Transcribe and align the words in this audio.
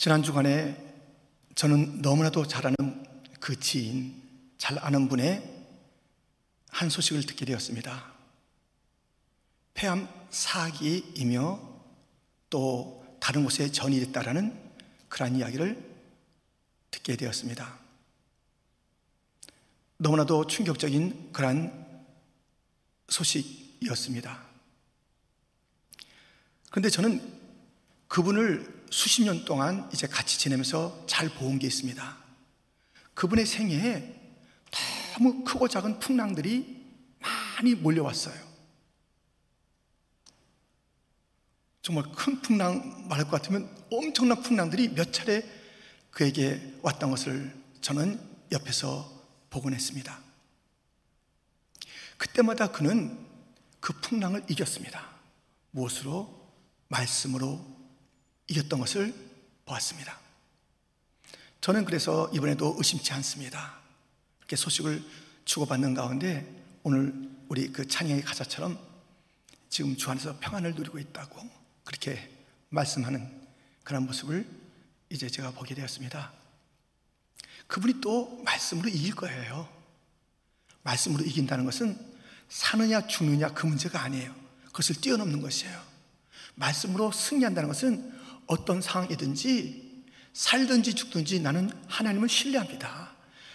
지난 0.00 0.22
주간에 0.22 0.82
저는 1.54 2.00
너무나도 2.00 2.48
잘 2.48 2.66
아는 2.66 3.04
그 3.38 3.60
지인, 3.60 4.14
잘 4.56 4.78
아는 4.78 5.10
분의 5.10 5.66
한 6.70 6.88
소식을 6.88 7.26
듣게 7.26 7.44
되었습니다. 7.44 8.10
폐암 9.74 10.08
사기이며 10.30 11.60
또 12.48 13.04
다른 13.20 13.44
곳에 13.44 13.70
전이됐다라는 13.70 14.58
그러한 15.10 15.36
이야기를 15.36 16.00
듣게 16.90 17.16
되었습니다. 17.16 17.78
너무나도 19.98 20.46
충격적인 20.46 21.34
그러한 21.34 22.06
소식이었습니다. 23.10 24.46
그런데 26.70 26.88
저는 26.88 27.20
그분을 28.08 28.79
수십 28.90 29.22
년 29.22 29.44
동안 29.44 29.88
이제 29.92 30.06
같이 30.06 30.38
지내면서 30.38 31.04
잘본게 31.06 31.66
있습니다. 31.66 32.16
그분의 33.14 33.46
생애에 33.46 34.20
너무 35.14 35.44
크고 35.44 35.68
작은 35.68 36.00
풍랑들이 36.00 36.80
많이 37.18 37.74
몰려왔어요. 37.74 38.50
정말 41.82 42.04
큰 42.12 42.40
풍랑 42.42 43.08
말할 43.08 43.26
것 43.26 43.32
같으면 43.32 43.68
엄청난 43.90 44.42
풍랑들이 44.42 44.90
몇 44.94 45.12
차례 45.12 45.42
그에게 46.10 46.78
왔던 46.82 47.10
것을 47.10 47.54
저는 47.80 48.20
옆에서 48.52 49.10
보곤 49.50 49.74
했습니다. 49.74 50.20
그때마다 52.16 52.70
그는 52.70 53.26
그 53.80 53.92
풍랑을 54.00 54.44
이겼습니다. 54.48 55.08
무엇으로? 55.70 56.38
말씀으로 56.88 57.79
이겼던 58.50 58.80
것을 58.80 59.14
보았습니다. 59.64 60.18
저는 61.60 61.84
그래서 61.84 62.28
이번에도 62.34 62.74
의심치 62.76 63.12
않습니다. 63.12 63.78
이렇게 64.40 64.56
소식을 64.56 65.02
주고받는 65.44 65.94
가운데 65.94 66.46
오늘 66.82 67.14
우리 67.48 67.70
그 67.72 67.86
찬양의 67.86 68.22
가사처럼 68.22 68.78
지금 69.68 69.96
주 69.96 70.10
안에서 70.10 70.38
평안을 70.40 70.74
누리고 70.74 70.98
있다고 70.98 71.48
그렇게 71.84 72.28
말씀하는 72.70 73.40
그런 73.84 74.04
모습을 74.06 74.46
이제 75.10 75.28
제가 75.28 75.52
보게 75.52 75.74
되었습니다. 75.76 76.32
그분이 77.68 78.00
또 78.00 78.42
말씀으로 78.44 78.88
이길 78.88 79.14
거예요. 79.14 79.68
말씀으로 80.82 81.24
이긴다는 81.24 81.64
것은 81.64 81.96
사느냐 82.48 83.06
죽느냐 83.06 83.54
그 83.54 83.66
문제가 83.66 84.02
아니에요. 84.02 84.34
그것을 84.66 84.96
뛰어넘는 84.96 85.40
것이에요. 85.40 85.80
말씀으로 86.56 87.12
승리한다는 87.12 87.68
것은 87.68 88.19
어떤 88.50 88.82
상황이든지 88.82 90.04
살든지 90.32 90.94
죽든지 90.94 91.38
나는 91.38 91.70
하나님을 91.86 92.28
신뢰합니다. 92.28 93.12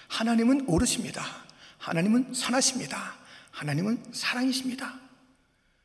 하나님은 0.07 0.69
오르십니다. 0.69 1.43
하나님은 1.79 2.33
선하십니다. 2.33 3.17
하나님은 3.51 4.13
사랑이십니다. 4.13 4.97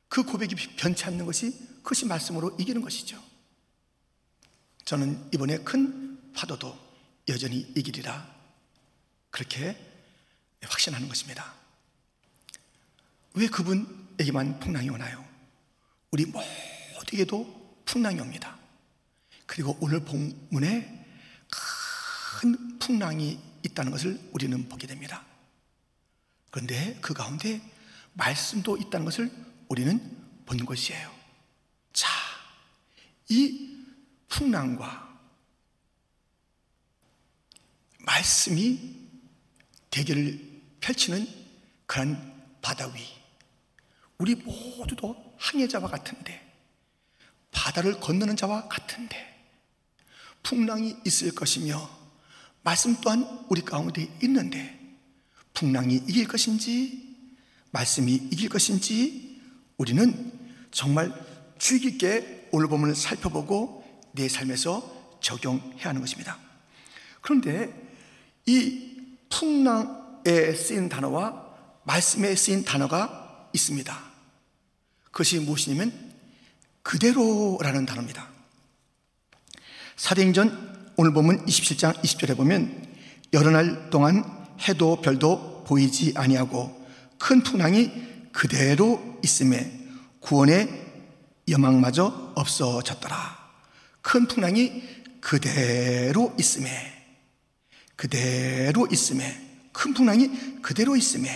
그 0.09 0.23
고백이 0.23 0.55
변치 0.77 1.05
않는 1.07 1.27
것이 1.27 1.53
그것이 1.83 2.07
말씀으로 2.07 2.57
이기는 2.59 2.81
것이죠. 2.83 3.21
저는 4.85 5.29
이번에 5.35 5.59
큰 5.59 6.33
파도도 6.33 6.79
여전히 7.29 7.67
이기리라 7.77 8.33
그렇게 9.31 9.77
확신하는 10.63 11.09
것입니다. 11.09 11.53
왜 13.35 13.49
그분에게만 13.49 14.61
풍랑이 14.61 14.89
오나요? 14.89 15.25
우리 16.13 16.27
모두에게도 16.27 17.83
풍랑이 17.87 18.21
옵니다. 18.21 18.60
그리고 19.51 19.77
오늘 19.81 19.99
본문에 20.05 21.07
큰 21.51 22.79
풍랑이 22.79 23.37
있다는 23.65 23.91
것을 23.91 24.21
우리는 24.31 24.69
보게 24.69 24.87
됩니다. 24.87 25.25
그런데 26.53 26.97
그 27.01 27.15
가운데 27.15 27.61
말씀도 28.13 28.77
있다는 28.77 29.05
것을 29.05 29.29
우리는 29.67 29.99
본 30.47 30.65
것이에요. 30.65 31.13
자, 31.93 32.09
이 33.29 33.85
풍랑과 34.29 35.19
말씀이 37.99 39.09
대결을 39.91 40.63
펼치는 40.81 41.27
그런 41.87 42.41
바다 42.63 42.87
위. 42.87 43.05
우리 44.19 44.37
모두도 44.37 45.35
항해자와 45.39 45.89
같은데, 45.89 46.41
바다를 47.51 47.99
건너는 47.99 48.37
자와 48.37 48.69
같은데, 48.69 49.30
풍랑이 50.43 50.97
있을 51.05 51.35
것이며, 51.35 51.89
말씀 52.63 52.97
또한 53.01 53.45
우리 53.49 53.63
가운데 53.63 54.09
있는데, 54.23 54.79
풍랑이 55.55 55.97
이길 56.09 56.27
것인지, 56.27 57.17
말씀이 57.71 58.13
이길 58.31 58.49
것인지, 58.49 59.41
우리는 59.77 60.33
정말 60.71 61.13
주의 61.59 61.81
깊게 61.81 62.49
오늘 62.53 62.69
본문을 62.69 62.95
살펴보고 62.95 63.85
내 64.13 64.29
삶에서 64.29 65.19
적용해야 65.21 65.89
하는 65.89 66.01
것입니다. 66.01 66.39
그런데 67.21 67.73
이 68.47 68.91
풍랑에 69.29 70.55
쓰인 70.55 70.89
단어와 70.89 71.49
말씀에 71.85 72.35
쓰인 72.35 72.65
단어가 72.65 73.49
있습니다. 73.53 74.11
그것이 75.05 75.39
무엇이냐면 75.41 75.93
그대로라는 76.83 77.87
단어입니다. 77.87 78.29
사도행전 80.01 80.95
오늘 80.97 81.13
보면 81.13 81.45
27장 81.45 81.95
20절에 82.01 82.35
보면 82.35 82.87
여러 83.35 83.51
날 83.51 83.91
동안 83.91 84.25
해도 84.67 84.99
별도 85.03 85.63
보이지 85.65 86.15
아니하고 86.17 86.87
큰 87.19 87.43
풍랑이 87.43 87.93
그대로 88.33 89.21
있음에 89.23 89.79
구원의 90.21 90.71
여망마저 91.51 92.33
없어졌더라. 92.35 93.39
큰 94.01 94.27
풍랑이 94.27 94.83
그대로 95.21 96.35
있음에 96.39 96.71
그대로 97.95 98.89
있음에 98.91 99.69
큰 99.71 99.93
풍랑이 99.93 100.63
그대로 100.63 100.97
있음에 100.97 101.29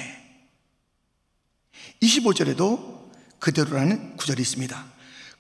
25절에도 2.01 3.13
그대로라는 3.41 4.17
구절이 4.17 4.41
있습니다. 4.41 4.87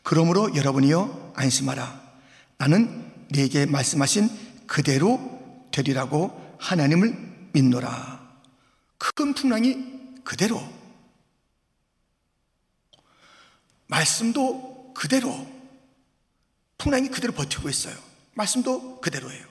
그러므로 0.03 0.55
여러분이요 0.55 1.33
안심하라. 1.37 2.05
나는 2.59 3.14
네게 3.31 3.67
말씀하신 3.67 4.67
그대로 4.67 5.69
되리라고 5.73 6.57
하나님을 6.59 7.51
믿노라. 7.53 8.25
큰 8.99 9.35
풍랑이 9.35 10.23
그대로 10.25 10.63
말씀도 13.87 14.93
그대로 14.95 15.47
풍랑이 16.79 17.09
그대로 17.09 17.33
버티고 17.33 17.69
있어요. 17.69 17.97
말씀도 18.35 19.01
그대로예요. 19.01 19.47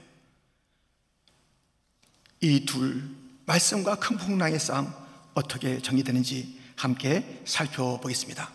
이 2.41 2.65
둘 2.65 3.03
말씀과 3.45 3.95
큰 3.95 4.17
풍랑의 4.17 4.59
싸움 4.59 4.91
어떻게 5.33 5.81
정리되는지 5.81 6.59
함께 6.75 7.41
살펴보겠습니다. 7.45 8.51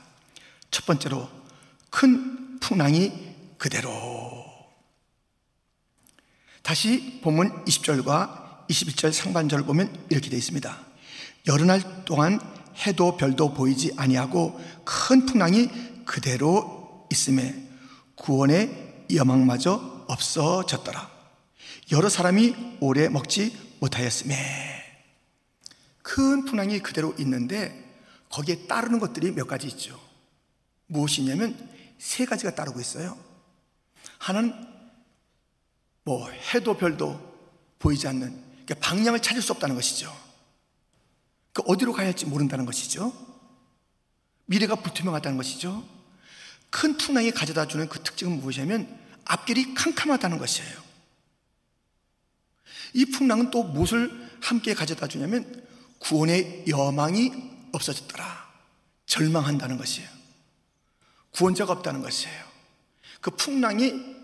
첫 0.71 0.87
번째로 0.87 1.29
큰 1.91 2.59
풍랑이 2.61 3.35
그대로 3.57 4.48
다시 6.69 7.19
본문 7.23 7.65
20절과 7.65 8.67
21절 8.69 9.11
상반절을 9.11 9.65
보면 9.65 10.07
이렇게 10.11 10.29
되어 10.29 10.37
있습니다. 10.37 10.79
여러 11.47 11.65
날 11.65 12.05
동안 12.05 12.39
해도 12.87 13.17
별도 13.17 13.55
보이지 13.55 13.95
아니하고 13.97 14.61
큰 14.85 15.25
풍랑이 15.25 16.05
그대로 16.05 17.09
있음에 17.11 17.55
구원의 18.17 19.07
여망마저 19.15 20.05
없어졌더라. 20.09 21.11
여러 21.93 22.11
사람이 22.11 22.77
오래 22.81 23.09
먹지 23.09 23.57
못하였음에 23.81 24.37
큰 26.03 26.45
풍랑이 26.45 26.81
그대로 26.81 27.15
있는데 27.19 27.99
거기에 28.29 28.67
따르는 28.67 28.99
것들이 28.99 29.33
몇 29.33 29.47
가지 29.47 29.69
있죠. 29.69 29.99
무엇이냐면 30.87 31.57
세 31.97 32.27
가지가 32.27 32.55
따르고 32.55 32.79
있어요. 32.79 33.17
하나는 34.19 34.78
뭐 36.05 36.31
해도 36.31 36.77
별도 36.77 37.21
보이지 37.79 38.09
않는 38.09 38.49
그러니까 38.65 38.75
방향을 38.81 39.21
찾을 39.21 39.43
수 39.43 39.53
없다는 39.53 39.75
것이죠. 39.75 40.15
그 41.53 41.63
어디로 41.67 41.93
가야 41.93 42.07
할지 42.07 42.27
모른다는 42.27 42.67
것이죠. 42.67 43.13
미래가 44.47 44.77
불투명하다는 44.77 45.37
것이죠. 45.37 45.85
큰 46.71 46.97
풍랑이 46.97 47.31
가져다 47.31 47.67
주는 47.67 47.89
그 47.89 48.03
특징은 48.03 48.41
무엇이냐면 48.41 48.99
앞길이 49.25 49.75
캄캄하다는 49.75 50.39
것이에요. 50.39 50.89
이 52.95 53.05
풍랑은 53.07 53.51
또 53.51 53.63
무엇을 53.63 54.29
함께 54.41 54.75
가져다 54.75 55.07
주냐면 55.07 55.67
구원의 55.99 56.65
여망이 56.69 57.33
없어졌더라. 57.73 58.49
절망한다는 59.07 59.79
것이에요. 59.79 60.09
구원자가 61.31 61.73
없다는 61.73 62.03
것이에요. 62.03 62.45
그 63.21 63.31
풍랑이 63.31 64.18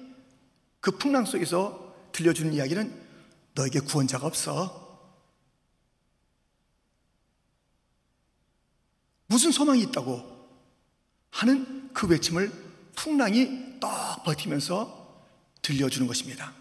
그 0.85 0.91
풍랑 0.91 1.25
속에서 1.25 1.95
들려주는 2.13 2.53
이야기는 2.53 3.09
너에게 3.55 3.81
구원자가 3.81 4.27
없어. 4.27 5.09
무슨 9.27 9.51
소망이 9.51 9.81
있다고 9.85 10.47
하는 11.31 11.91
그 11.95 12.07
외침을 12.07 12.53
풍랑이 12.97 13.81
떡 13.81 14.25
버티면서 14.25 15.25
들려주는 15.63 16.07
것입니다. 16.07 16.53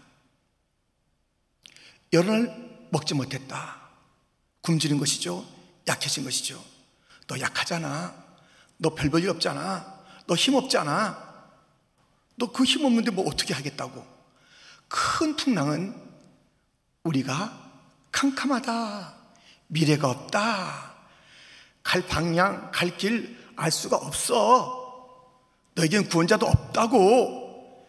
날 2.10 2.88
먹지 2.92 3.12
못했다. 3.12 3.90
굶주린 4.62 4.96
것이죠. 4.98 5.46
약해진 5.86 6.24
것이죠. 6.24 6.64
너 7.26 7.38
약하잖아. 7.38 8.24
너 8.78 8.88
별 8.94 9.10
볼 9.10 9.22
일 9.22 9.28
없잖아. 9.28 10.02
너 10.26 10.34
힘 10.34 10.54
없잖아. 10.54 11.52
너 12.36 12.46
그 12.50 12.64
힘 12.64 12.86
없는데 12.86 13.10
뭐 13.10 13.28
어떻게 13.28 13.52
하겠다고. 13.52 14.13
큰 14.94 15.34
풍랑은 15.34 15.92
우리가 17.02 17.72
캄캄하다. 18.12 19.14
미래가 19.66 20.08
없다. 20.08 20.94
갈 21.82 22.06
방향, 22.06 22.70
갈 22.70 22.96
길 22.96 23.42
알 23.56 23.70
수가 23.70 23.96
없어. 23.96 25.20
너에겐 25.74 26.08
구원자도 26.08 26.46
없다고. 26.46 27.86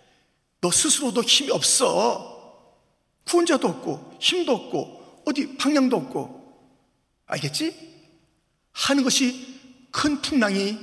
너 0.61 0.71
스스로도 0.71 1.21
힘이 1.21 1.51
없어. 1.51 2.33
구원자도 3.25 3.67
없고, 3.67 4.17
힘도 4.19 4.53
없고, 4.53 5.23
어디 5.25 5.57
방향도 5.57 5.97
없고. 5.97 6.69
알겠지? 7.27 7.95
하는 8.71 9.03
것이 9.03 9.87
큰 9.91 10.21
풍랑이 10.21 10.79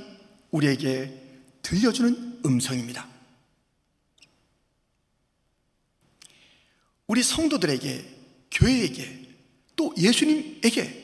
우리에게 0.51 1.21
들려주는 1.61 2.41
음성입니다. 2.45 3.12
우리 7.07 7.21
성도들에게, 7.21 8.05
교회에게, 8.51 9.35
또 9.75 9.93
예수님에게 9.97 11.03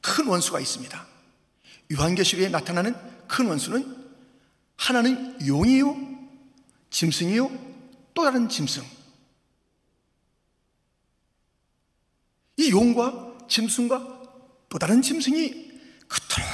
큰 0.00 0.26
원수가 0.26 0.60
있습니다. 0.60 1.06
요한계시록에 1.92 2.48
나타나는 2.48 2.94
큰 3.28 3.46
원수는 3.46 3.96
하나는 4.76 5.46
용이요, 5.46 5.96
짐승이요, 6.90 7.50
또 8.14 8.24
다른 8.24 8.48
짐승. 8.48 8.82
이 12.56 12.70
용과 12.70 13.46
짐승과 13.48 14.22
또 14.68 14.78
다른 14.78 15.02
짐승이 15.02 15.70
그토록 16.08 16.48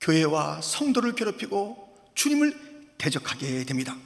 교회와 0.00 0.60
성도를 0.60 1.14
괴롭히고 1.14 2.12
주님을 2.14 2.94
대적하게 2.98 3.64
됩니다. 3.64 3.96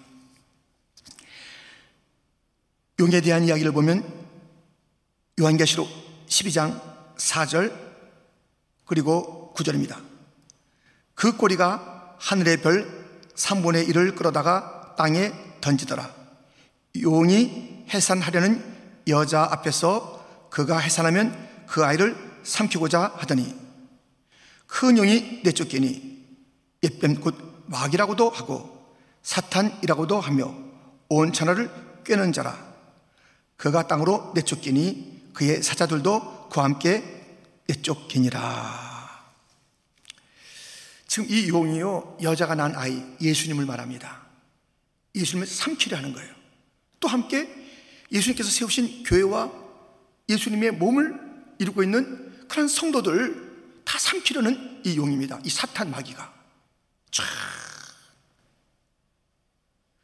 용에 3.00 3.22
대한 3.22 3.44
이야기를 3.44 3.72
보면 3.72 4.04
요한계시록 5.40 5.88
12장 6.28 6.78
4절 7.16 7.74
그리고 8.84 9.54
9절입니다. 9.56 9.96
그 11.14 11.36
꼬리가 11.36 12.16
하늘의 12.18 12.60
별 12.60 13.00
3분의 13.34 13.88
1을 13.88 14.14
끌어다가 14.14 14.94
땅에 14.98 15.32
던지더라. 15.62 16.14
용이 17.00 17.86
해산하려는 17.88 18.62
여자 19.08 19.48
앞에서 19.50 20.48
그가 20.50 20.78
해산하면 20.78 21.48
그 21.66 21.82
아이를 21.82 22.14
삼키고자 22.42 23.14
하더니 23.16 23.54
큰 24.66 24.98
용이 24.98 25.40
내쫓기니 25.42 26.36
옛뱀 26.82 27.20
곧 27.20 27.64
마귀라고도 27.66 28.28
하고 28.28 28.94
사탄이라고도 29.22 30.20
하며 30.20 30.54
온 31.08 31.32
천하를 31.32 31.70
꿰는 32.04 32.32
자라 32.32 32.69
그가 33.60 33.86
땅으로 33.86 34.32
내쫓기니 34.34 35.32
그의 35.34 35.62
사자들도 35.62 36.48
그와 36.48 36.64
함께 36.64 37.04
내쫓기니라. 37.66 39.34
지금 41.06 41.28
이 41.28 41.46
용이요 41.46 42.16
여자가 42.22 42.54
낳은 42.54 42.74
아이 42.74 43.04
예수님을 43.20 43.66
말합니다. 43.66 44.22
예수님을 45.14 45.46
삼키려 45.46 45.98
하는 45.98 46.14
거예요. 46.14 46.34
또 47.00 47.08
함께 47.08 47.54
예수님께서 48.10 48.48
세우신 48.48 49.02
교회와 49.02 49.52
예수님의 50.30 50.70
몸을 50.72 51.20
이루고 51.58 51.82
있는 51.82 52.46
그런 52.48 52.66
성도들 52.66 53.82
다 53.84 53.98
삼키려는 53.98 54.80
이 54.86 54.96
용입니다. 54.96 55.38
이 55.44 55.50
사탄 55.50 55.90
마귀가. 55.90 56.32
촤. 57.10 57.22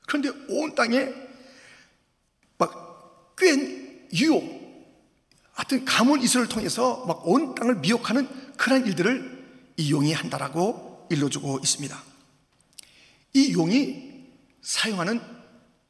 그런데 0.07 0.29
온 0.51 0.75
땅에 0.75 1.09
막 2.59 2.86
꽤 3.37 4.09
유혹, 4.15 4.45
하여튼 5.53 5.85
가문 5.85 6.23
이슬을 6.23 6.49
통해서 6.49 7.05
막 7.07 7.27
온 7.27 7.55
땅을 7.55 7.77
미혹하는 7.77 8.29
그런 8.57 8.87
일들을 8.87 9.73
이 9.79 9.91
용이 9.91 10.13
한다라고 10.13 11.07
일러주고 11.11 11.59
있습니다. 11.63 12.03
이 13.35 13.53
용이 13.53 14.13
사용하는 14.63 15.21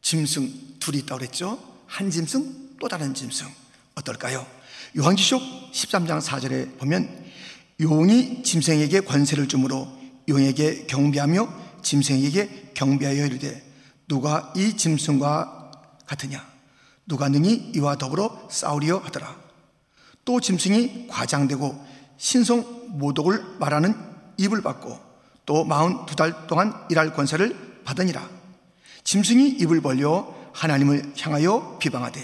짐승 0.03 0.79
둘이 0.81 0.99
있다고 0.99 1.19
그랬죠? 1.19 1.83
한 1.87 2.11
짐승, 2.11 2.77
또 2.81 2.89
다른 2.89 3.15
짐승. 3.15 3.47
어떨까요? 3.95 4.47
요한지속 4.99 5.41
13장 5.73 6.21
4절에 6.21 6.79
보면 6.79 7.25
용이 7.81 8.43
짐승에게 8.43 9.01
권세를 9.01 9.49
주므로 9.49 9.89
용에게 10.29 10.87
경배하며 10.87 11.81
짐승에게 11.83 12.73
경배하여 12.75 13.27
이르되 13.27 13.63
누가 14.09 14.53
이 14.57 14.77
짐승과 14.77 15.71
같으냐? 16.07 16.56
누가 17.07 17.29
능히 17.29 17.73
이와 17.75 17.97
더불어 17.97 18.49
싸우리요 18.51 18.99
하더라. 18.99 19.37
또 20.25 20.41
짐승이 20.41 21.07
과장되고 21.09 21.87
신성 22.17 22.99
모독을 22.99 23.57
말하는 23.59 23.95
입을 24.37 24.63
받고 24.63 24.99
또 25.47 25.65
마흔 25.65 26.05
두 26.07 26.17
달 26.17 26.47
동안 26.47 26.75
일할 26.91 27.15
권세를 27.15 27.83
받으니라. 27.85 28.29
짐승이 29.05 29.51
입을 29.61 29.81
벌려 29.81 30.35
하나님을 30.53 31.13
향하여 31.21 31.79
비방하되 31.79 32.21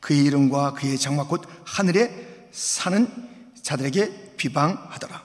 그의 0.00 0.24
이름과 0.24 0.72
그의 0.74 0.98
장막 0.98 1.28
곧 1.28 1.42
하늘에 1.64 2.48
사는 2.52 3.06
자들에게 3.62 4.36
비방하더라. 4.36 5.22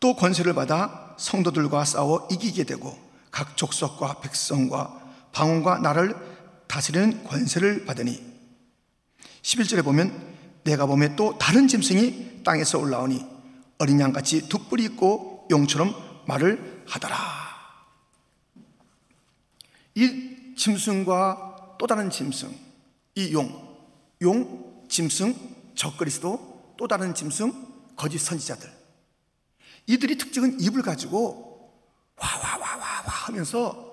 또 0.00 0.16
권세를 0.16 0.54
받아 0.54 1.14
성도들과 1.16 1.84
싸워 1.84 2.26
이기게 2.30 2.64
되고 2.64 2.98
각 3.30 3.56
족속과 3.56 4.20
백성과 4.20 5.00
방언과 5.32 5.78
나를 5.78 6.33
다스리는 6.74 7.22
권세를 7.22 7.84
받으니. 7.84 8.20
11절에 9.42 9.84
보면 9.84 10.34
내가 10.64 10.86
보면 10.86 11.14
또 11.14 11.38
다른 11.38 11.68
짐승이 11.68 12.42
땅에서 12.42 12.80
올라오니 12.80 13.24
어린 13.78 14.00
양같이 14.00 14.48
두 14.48 14.58
뿔이 14.58 14.82
있고 14.86 15.46
용처럼 15.52 15.94
말을 16.26 16.82
하더라. 16.88 17.16
이 19.94 20.54
짐승과 20.56 21.76
또 21.78 21.86
다른 21.86 22.10
짐승 22.10 22.52
이 23.14 23.32
용, 23.32 23.78
용, 24.22 24.84
짐승, 24.88 25.32
적그리스도 25.76 26.74
또 26.76 26.88
다른 26.88 27.14
짐승, 27.14 27.94
거짓 27.94 28.18
선지자들. 28.18 28.68
이들이 29.86 30.18
특징은 30.18 30.60
입을 30.60 30.82
가지고 30.82 31.72
와와와와와 32.16 32.82
하면서 33.04 33.83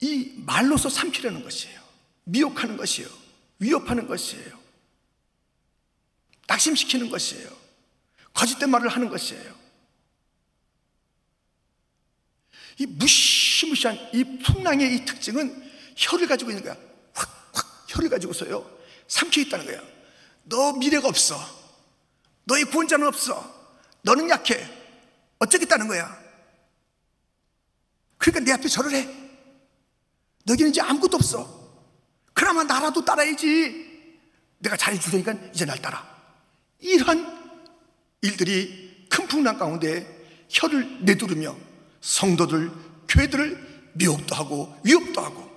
이 0.00 0.32
말로서 0.36 0.88
삼키려는 0.88 1.42
것이에요. 1.42 1.80
미혹하는 2.24 2.76
것이에요. 2.76 3.08
위협하는 3.58 4.06
것이에요. 4.06 4.58
낙심시키는 6.46 7.10
것이에요. 7.10 7.48
거짓된 8.32 8.70
말을 8.70 8.88
하는 8.88 9.08
것이에요. 9.08 9.60
이 12.78 12.86
무시무시한 12.86 13.98
이 14.14 14.24
풍랑의 14.38 14.96
이 14.96 15.04
특징은 15.04 15.70
혀를 15.96 16.26
가지고 16.26 16.50
있는 16.50 16.64
거야. 16.64 16.74
확, 17.12 17.50
확, 17.52 17.84
혀를 17.88 18.08
가지고서요. 18.08 18.78
삼켜 19.06 19.42
있다는 19.42 19.66
거야. 19.66 19.82
너 20.44 20.72
미래가 20.72 21.08
없어. 21.08 21.38
너의 22.44 22.64
구원자는 22.64 23.06
없어. 23.06 23.78
너는 24.02 24.30
약해. 24.30 24.66
어쩌겠다는 25.38 25.88
거야. 25.88 26.18
그러니까 28.16 28.44
내 28.44 28.52
앞에 28.52 28.68
절을 28.68 28.92
해. 28.92 29.19
너희는 30.50 30.70
이제 30.70 30.80
아무것도 30.80 31.16
없어. 31.16 31.60
그나마 32.32 32.64
나라도 32.64 33.04
따라야지. 33.04 33.88
내가 34.58 34.76
잘해주니까 34.76 35.32
이제 35.54 35.64
날 35.64 35.80
따라. 35.80 36.06
이러한 36.80 37.40
일들이 38.22 39.06
큰 39.08 39.26
풍랑 39.26 39.58
가운데 39.58 40.26
혀를 40.48 41.04
내두르며 41.04 41.56
성도들, 42.00 42.70
교회들을 43.08 43.92
미혹도 43.94 44.34
하고 44.34 44.74
위협도 44.84 45.20
하고 45.20 45.50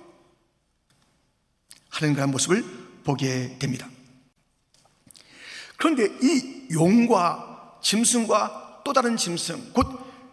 하는 1.90 2.14
그런 2.14 2.30
모습을 2.30 2.64
보게 3.04 3.56
됩니다. 3.58 3.88
그런데 5.76 6.06
이 6.22 6.68
용과 6.72 7.78
짐승과 7.82 8.82
또 8.84 8.92
다른 8.92 9.16
짐승, 9.16 9.72
곧 9.72 9.86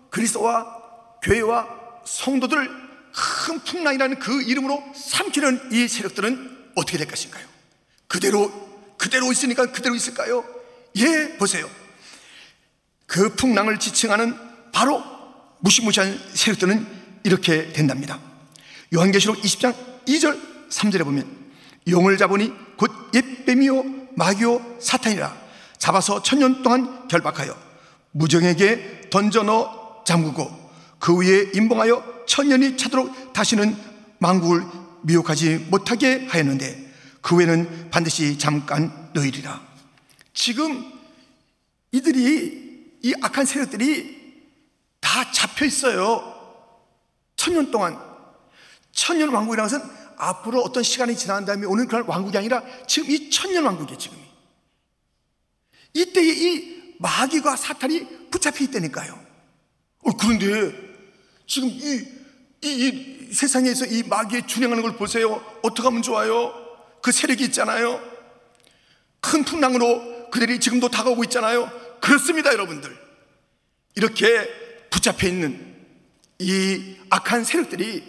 그리스도와 0.09 1.19
교회와 1.21 2.01
성도들 2.05 2.90
큰 3.13 3.59
풍랑이라는 3.59 4.19
그 4.19 4.41
이름으로 4.41 4.83
삼키는 4.95 5.71
이 5.71 5.87
세력들은 5.87 6.71
어떻게 6.75 6.97
될 6.97 7.07
것인가요? 7.07 7.45
그대로 8.07 8.51
그대로 8.97 9.31
있으니까 9.31 9.71
그대로 9.71 9.95
있을까요? 9.95 10.45
예, 10.97 11.37
보세요. 11.37 11.69
그 13.07 13.33
풍랑을 13.35 13.79
지칭하는 13.79 14.35
바로 14.71 15.03
무시무시한 15.59 16.19
세력들은 16.33 16.87
이렇게 17.23 17.71
된답니다. 17.73 18.19
요한계시록 18.93 19.41
20장 19.41 19.75
2절 20.05 20.69
3절에 20.69 21.03
보면 21.03 21.27
용을 21.89 22.17
잡으니 22.17 22.53
곧 22.77 22.91
옛뱀이요 23.13 23.83
마귀요 24.15 24.77
사탄이라 24.79 25.35
잡아서 25.77 26.21
천년 26.21 26.61
동안 26.63 27.07
결박하여 27.07 27.55
무정에게 28.11 29.09
던져 29.09 29.43
넣어 29.43 30.03
잠그고 30.05 30.71
그 30.99 31.17
위에 31.17 31.51
임봉하여 31.55 32.20
천년이 32.31 32.77
차도록 32.77 33.33
다시는 33.33 33.75
망국을 34.19 34.63
미혹하지 35.01 35.67
못하게 35.69 36.27
하였는데 36.27 36.93
그 37.19 37.35
후에는 37.35 37.89
반드시 37.89 38.38
잠깐 38.38 39.11
너희리라. 39.13 39.61
지금 40.33 40.81
이들이 41.91 43.00
이 43.03 43.13
악한 43.21 43.45
세력들이 43.45 44.45
다 45.01 45.29
잡혀 45.33 45.65
있어요. 45.65 46.23
천년 47.35 47.69
동안. 47.69 48.00
천년 48.93 49.27
왕국이라는 49.27 49.69
것은 49.69 49.91
앞으로 50.15 50.61
어떤 50.61 50.83
시간이 50.83 51.17
지난 51.17 51.43
다음에 51.43 51.65
오는 51.65 51.85
그런 51.85 52.05
왕국이 52.07 52.38
아니라 52.38 52.63
지금 52.88 53.11
이 53.11 53.29
천년 53.29 53.65
왕국이에요 53.65 53.97
지금 53.97 54.17
이때에 55.93 56.23
이 56.23 56.95
마귀가 56.97 57.57
사탄이 57.57 58.29
붙잡혀 58.29 58.63
있다니까요. 58.63 59.19
어, 60.03 60.11
그런데 60.15 60.91
지금 61.45 61.67
이, 61.67 62.20
이, 62.63 62.67
이 62.67 63.33
세상에서 63.33 63.85
이 63.85 64.03
마귀의 64.03 64.47
준행하는 64.47 64.83
걸 64.83 64.95
보세요. 64.95 65.43
어떻게 65.63 65.83
하면 65.87 66.01
좋아요? 66.01 66.53
그 67.01 67.11
세력이 67.11 67.43
있잖아요. 67.45 68.01
큰 69.19 69.43
풍랑으로 69.43 70.29
그들이 70.29 70.59
지금도 70.59 70.89
다가오고 70.89 71.23
있잖아요. 71.25 71.71
그렇습니다, 72.01 72.51
여러분들. 72.51 72.95
이렇게 73.95 74.49
붙잡혀 74.89 75.27
있는 75.27 75.75
이 76.39 76.97
악한 77.09 77.43
세력들이 77.43 78.03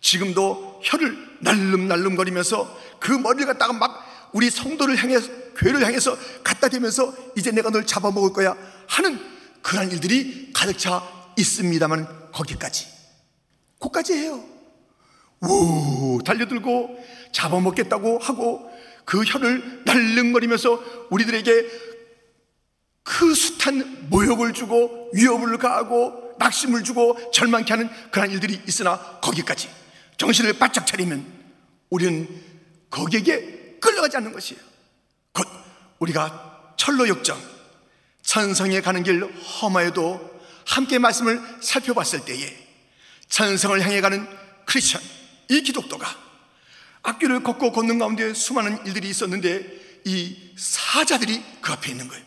지금도 0.00 0.80
혀를 0.84 1.16
날름날름거리면서 1.40 2.80
그 2.98 3.12
머리를 3.12 3.46
갖다가 3.46 3.72
막 3.72 4.30
우리 4.32 4.50
성도를 4.50 4.96
향해서 4.96 5.28
교회를 5.56 5.84
향해서 5.84 6.16
갖다 6.42 6.68
대면서 6.68 7.14
이제 7.36 7.50
내가 7.50 7.70
널 7.70 7.86
잡아먹을 7.86 8.32
거야 8.32 8.56
하는 8.88 9.20
그런 9.62 9.90
일들이 9.90 10.50
가득 10.52 10.78
차 10.78 11.02
있습니다만 11.36 12.30
거기까지. 12.32 12.91
거기까지 13.82 14.14
해요. 14.14 14.42
우 15.40 16.20
달려들고 16.24 17.04
잡아먹겠다고 17.32 18.18
하고 18.18 18.70
그 19.04 19.24
혀를 19.24 19.82
날름거리면서 19.84 21.08
우리들에게 21.10 21.66
그 23.02 23.34
숱한 23.34 24.08
모욕을 24.08 24.52
주고 24.52 25.10
위협을 25.12 25.58
가하고 25.58 26.34
낙심을 26.38 26.84
주고 26.84 27.18
절망케 27.32 27.72
하는 27.72 27.90
그런 28.12 28.30
일들이 28.30 28.60
있으나 28.66 28.98
거기까지 29.20 29.68
정신을 30.16 30.54
바짝 30.54 30.86
차리면 30.86 31.26
우리는 31.90 32.28
거기에게 32.90 33.78
끌려가지 33.80 34.16
않는 34.18 34.32
것이에요. 34.32 34.62
곧 35.32 35.48
우리가 35.98 36.74
철로 36.76 37.08
역정 37.08 37.36
천성에 38.22 38.80
가는 38.80 39.02
길 39.02 39.24
험하여도 39.24 40.40
함께 40.64 40.98
말씀을 41.00 41.40
살펴봤을 41.60 42.24
때에 42.24 42.61
천성을 43.32 43.80
향해 43.80 44.02
가는 44.02 44.28
크리스천, 44.66 45.00
이 45.48 45.62
기독도가 45.62 46.06
앞길을 47.02 47.42
걷고 47.42 47.72
걷는 47.72 47.98
가운데 47.98 48.34
수많은 48.34 48.86
일들이 48.86 49.08
있었는데 49.08 50.02
이 50.04 50.36
사자들이 50.56 51.42
그 51.62 51.72
앞에 51.72 51.90
있는 51.90 52.08
거예요. 52.08 52.22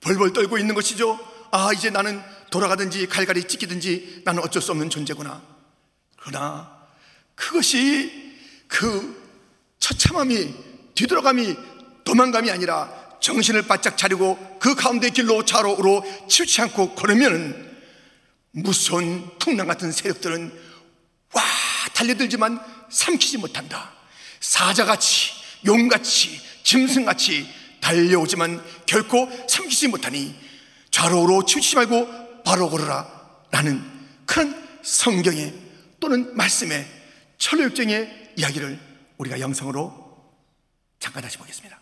벌벌 0.00 0.32
떨고 0.32 0.56
있는 0.58 0.76
것이죠. 0.76 1.18
아, 1.50 1.72
이제 1.72 1.90
나는 1.90 2.22
돌아가든지 2.50 3.08
갈갈이 3.08 3.48
찢기든지 3.48 4.22
나는 4.24 4.42
어쩔 4.44 4.62
수 4.62 4.70
없는 4.70 4.88
존재구나. 4.88 5.42
그러나 6.16 6.86
그것이 7.34 8.38
그 8.68 9.20
처참함이 9.80 10.54
뒤돌아감이 10.94 11.56
도망감이 12.04 12.52
아니라 12.52 13.18
정신을 13.20 13.66
바짝 13.66 13.98
차리고 13.98 14.58
그 14.60 14.76
가운데 14.76 15.10
길로 15.10 15.44
좌로우로 15.44 16.04
치우치 16.28 16.62
않고 16.62 16.94
걸으면 16.94 17.71
무서운 18.52 19.30
풍랑 19.38 19.66
같은 19.66 19.90
세력들은 19.92 20.52
와 21.34 21.42
달려들지만 21.94 22.60
삼키지 22.90 23.38
못한다. 23.38 23.92
사자같이 24.40 25.32
용같이 25.66 26.40
짐승같이 26.62 27.46
달려오지만 27.80 28.62
결코 28.86 29.28
삼키지 29.48 29.88
못하니 29.88 30.34
좌로우로 30.90 31.44
치우치지 31.46 31.76
말고 31.76 32.42
바로 32.44 32.70
걸어라 32.70 33.08
라는 33.50 33.82
그런 34.26 34.54
성경의 34.82 35.54
또는 36.00 36.36
말씀의 36.36 36.86
철로역정의 37.38 38.32
이야기를 38.36 38.78
우리가 39.18 39.40
영성으로 39.40 40.02
잠깐 40.98 41.22
다시 41.22 41.38
보겠습니다. 41.38 41.81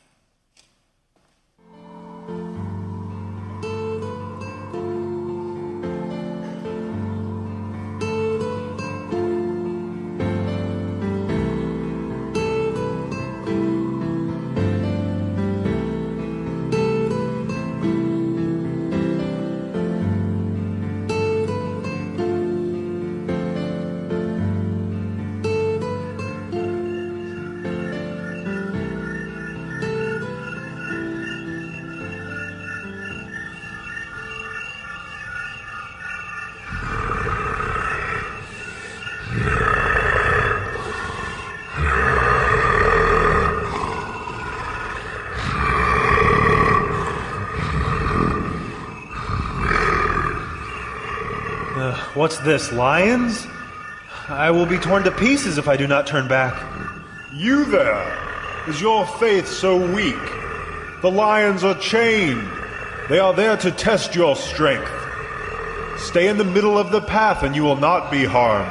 What's 52.21 52.37
this, 52.41 52.71
lions? 52.71 53.47
I 54.29 54.51
will 54.51 54.67
be 54.67 54.77
torn 54.77 55.05
to 55.05 55.11
pieces 55.11 55.57
if 55.57 55.69
I 55.69 55.79
do 55.79 55.87
not 55.87 56.07
turn 56.07 56.29
back. 56.29 56.53
You 57.33 57.65
there! 57.65 58.69
Is 58.69 58.79
your 58.79 59.07
faith 59.07 59.49
so 59.49 59.75
weak? 59.95 60.21
The 61.01 61.11
lions 61.11 61.65
are 61.65 61.79
chained. 61.79 62.47
They 63.09 63.19
are 63.19 63.33
there 63.33 63.57
to 63.57 63.71
test 63.71 64.15
your 64.15 64.37
strength. 64.37 64.93
Stay 65.97 66.29
in 66.29 66.37
the 66.37 66.45
middle 66.45 66.77
of 66.77 66.91
the 66.91 67.01
path 67.01 67.43
and 67.43 67.57
you 67.57 67.63
will 67.63 67.77
not 67.77 68.11
be 68.11 68.27
harmed. 68.27 68.69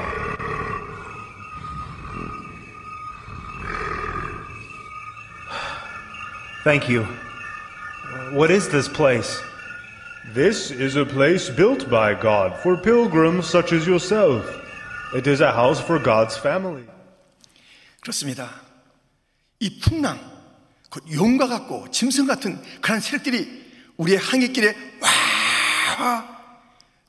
Thank 6.63 6.87
you. 6.87 7.05
What 8.31 8.51
is 8.51 8.69
this 8.69 8.87
place? 8.87 9.41
This 10.39 10.71
is 10.71 10.95
a 10.95 11.03
place 11.03 11.53
built 11.53 11.89
by 11.89 12.15
God 12.15 12.61
for 12.61 12.81
pilgrims 12.81 13.45
such 13.45 13.75
as 13.75 13.85
yourself. 13.85 14.47
It 15.13 15.29
is 15.29 15.41
a 15.41 15.51
house 15.51 15.83
for 15.83 16.01
God's 16.01 16.39
family. 16.39 16.87
그렇습니다. 17.99 18.49
이 19.59 19.81
풍랑, 19.81 20.17
곧 20.89 21.03
용과 21.11 21.47
같고 21.47 21.91
짐승 21.91 22.25
같은 22.25 22.57
그런 22.79 23.01
세력들이 23.01 23.65
우리의 23.97 24.17
항해길에 24.17 24.77
와, 25.01 26.25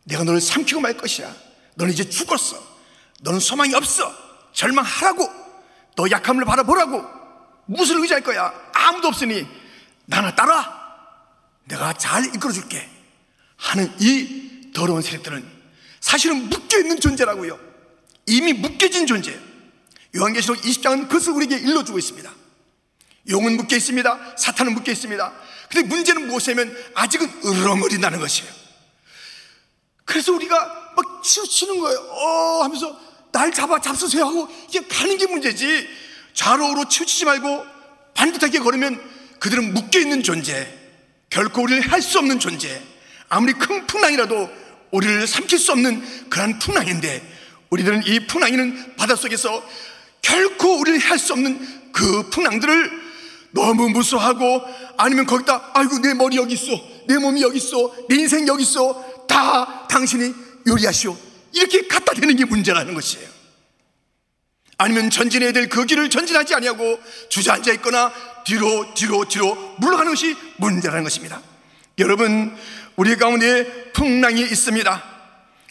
내가 0.02 0.24
너를 0.24 0.40
삼키고 0.40 0.80
말 0.80 0.96
것이야. 0.96 1.32
너는 1.76 1.92
이제 1.92 2.02
죽었어. 2.02 2.56
너는 3.20 3.38
소망이 3.38 3.72
없어. 3.76 4.12
절망하라고. 4.54 5.30
너 5.94 6.10
약함을 6.10 6.44
바라보라고. 6.44 7.04
무엇을 7.66 7.94
의지할 8.00 8.24
거야? 8.24 8.52
아무도 8.72 9.06
없으니 9.06 9.46
나나 10.06 10.34
따라. 10.34 10.80
내가 11.66 11.92
잘 11.92 12.24
이끌어 12.24 12.50
줄게. 12.50 12.98
하는 13.60 13.92
이 14.00 14.72
더러운 14.72 15.02
세력들은 15.02 15.46
사실은 16.00 16.48
묶여있는 16.48 17.00
존재라고요. 17.00 17.58
이미 18.26 18.52
묶여진 18.52 19.06
존재예요. 19.06 19.38
요한계시록 20.16 20.60
20장은 20.62 21.08
그것을 21.08 21.32
우리에게 21.34 21.56
일러주고 21.56 21.98
있습니다. 21.98 22.30
용은 23.28 23.56
묶여 23.56 23.76
있습니다. 23.76 24.34
사탄은 24.36 24.74
묶여 24.74 24.90
있습니다. 24.92 25.32
근데 25.70 25.86
문제는 25.86 26.26
무엇이냐면 26.26 26.76
아직은 26.94 27.30
으렁거린다는 27.44 28.18
것이에요. 28.18 28.50
그래서 30.04 30.32
우리가 30.32 30.92
막 30.96 31.22
치우치는 31.22 31.78
거예요. 31.78 31.98
어 31.98 32.62
하면서 32.64 32.98
날 33.30 33.52
잡아 33.52 33.80
잡수세요 33.80 34.24
하고 34.24 34.48
이게 34.68 34.80
가는 34.88 35.16
게 35.16 35.26
문제지 35.26 35.88
좌로우로 36.34 36.88
치우치지 36.88 37.26
말고 37.26 37.64
반듯하게 38.14 38.58
걸으면 38.58 39.00
그들은 39.38 39.72
묶여 39.74 40.00
있는 40.00 40.22
존재 40.24 40.76
결코 41.28 41.62
우리를 41.62 41.92
할 41.92 42.02
수 42.02 42.18
없는 42.18 42.40
존재 42.40 42.82
아무리 43.30 43.52
큰 43.54 43.86
풍랑이라도 43.86 44.50
우리를 44.90 45.26
삼킬 45.26 45.58
수 45.58 45.72
없는 45.72 46.28
그런 46.28 46.58
풍랑인데 46.58 47.22
우리들은 47.70 48.02
이 48.06 48.26
풍랑이는 48.26 48.96
바닷속에서 48.96 49.64
결코 50.20 50.78
우리를 50.80 50.98
할 50.98 51.16
수 51.18 51.32
없는 51.32 51.92
그 51.92 52.28
풍랑들을 52.30 52.90
너무 53.52 53.88
무서워하고 53.90 54.62
아니면 54.96 55.26
거기다 55.26 55.70
아이고 55.74 55.98
내 56.00 56.12
머리 56.14 56.36
여기 56.36 56.54
있어 56.54 56.70
내 57.08 57.18
몸이 57.18 57.40
여기 57.42 57.56
있어 57.58 57.94
내 58.08 58.16
인생 58.16 58.46
여기 58.46 58.62
있어 58.62 59.26
다 59.26 59.86
당신이 59.88 60.34
요리하시오. 60.66 61.16
이렇게 61.52 61.86
갖다 61.88 62.12
대는 62.14 62.36
게 62.36 62.44
문제라는 62.44 62.94
것이에요. 62.94 63.28
아니면 64.78 65.10
전진해야 65.10 65.52
될 65.52 65.68
그 65.68 65.84
길을 65.84 66.10
전진하지 66.10 66.54
아니하고 66.54 66.98
주저앉아 67.28 67.72
있거나 67.74 68.12
뒤로 68.44 68.94
뒤로 68.94 69.24
뒤로 69.26 69.54
물러가는 69.78 70.10
것이 70.10 70.36
문제라는 70.56 71.04
것입니다. 71.04 71.40
여러분 71.98 72.56
우리 73.00 73.16
가운데 73.16 73.64
풍랑이 73.94 74.42
있습니다 74.42 75.02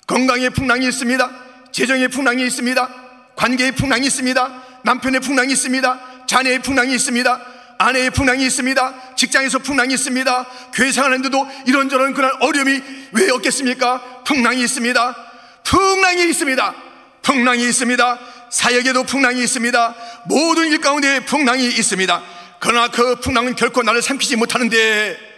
건강의 0.08 0.50
풍랑이 0.50 0.88
있습니다 0.88 1.30
재정의 1.72 2.08
풍랑이 2.08 2.44
있습니다 2.44 2.90
관계의 3.36 3.74
풍랑이 3.74 4.08
있습니다 4.08 4.64
남편의 4.84 5.20
풍랑이 5.20 5.54
있습니다 5.54 6.26
자녀의 6.26 6.60
풍랑이 6.64 6.96
있습니다 6.96 7.40
아내의 7.82 8.10
풍랑이 8.10 8.46
있습니다. 8.46 9.16
직장에서 9.16 9.60
풍랑이 9.60 9.94
있습니다. 9.94 10.46
교회 10.74 10.92
생활하는데도 10.92 11.48
이런저런 11.66 12.14
그런 12.14 12.30
어려움이 12.42 12.82
왜 13.14 13.30
없겠습니까? 13.30 14.24
풍랑이 14.26 14.62
있습니다. 14.62 15.16
풍랑이 15.64 16.30
있습니다. 16.30 16.76
풍랑이 17.22 17.64
있습니다. 17.70 18.20
사역에도 18.50 19.04
풍랑이 19.04 19.42
있습니다. 19.42 19.96
모든 20.26 20.68
일 20.68 20.82
가운데 20.82 21.22
풍랑이 21.22 21.68
있습니다. 21.68 22.22
그러나 22.60 22.90
그 22.90 23.16
풍랑은 23.22 23.56
결코 23.56 23.82
나를 23.82 24.02
삼키지 24.02 24.36
못하는데 24.36 25.29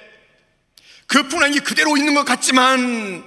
그 1.11 1.27
풍랑이 1.27 1.59
그대로 1.59 1.97
있는 1.97 2.13
것 2.13 2.23
같지만 2.23 3.21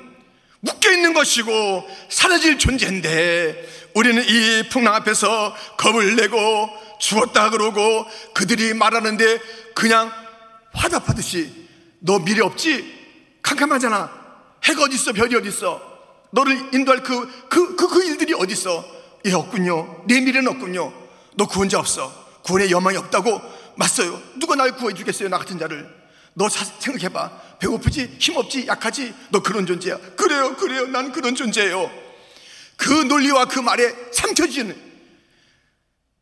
묶여 0.60 0.90
있는 0.90 1.12
것이고 1.12 1.86
사라질 2.08 2.58
존재인데 2.58 3.90
우리는 3.92 4.24
이 4.24 4.66
풍랑 4.70 4.94
앞에서 4.94 5.54
겁을 5.76 6.16
내고 6.16 6.70
죽었다 6.98 7.50
그러고 7.50 8.06
그들이 8.32 8.72
말하는데 8.72 9.38
그냥 9.74 10.10
화답하듯이 10.72 11.52
너 11.98 12.20
미래 12.20 12.40
없지? 12.40 13.40
캄캄하잖아. 13.42 14.10
해가 14.64 14.84
어딨어? 14.84 15.12
별이 15.12 15.36
어딨어? 15.36 15.78
너를 16.30 16.56
인도할 16.72 17.02
그, 17.02 17.48
그, 17.50 17.76
그, 17.76 17.86
그 17.86 18.02
일들이 18.02 18.32
어딨어? 18.32 18.82
예, 19.26 19.32
없군요. 19.34 20.04
내 20.08 20.22
미래는 20.22 20.48
없군요. 20.52 20.90
너 21.34 21.46
구원자 21.46 21.80
없어. 21.80 22.10
구원의 22.44 22.70
여망이 22.70 22.96
없다고 22.96 23.42
맞어요. 23.76 24.22
누가 24.40 24.54
날 24.54 24.74
구해 24.74 24.94
주겠어요? 24.94 25.28
나 25.28 25.36
같은 25.36 25.58
자를. 25.58 26.04
너 26.34 26.48
사, 26.48 26.64
생각해 26.64 27.12
봐. 27.12 27.30
배고프지? 27.64 28.16
힘없지? 28.18 28.66
약하지? 28.66 29.14
너 29.30 29.42
그런 29.42 29.66
존재야. 29.66 29.96
그래요, 30.16 30.54
그래요. 30.56 30.86
난 30.86 31.12
그런 31.12 31.34
존재예요. 31.34 31.90
그 32.76 32.88
논리와 32.92 33.46
그 33.46 33.60
말에 33.60 33.94
삼켜지는 34.12 34.94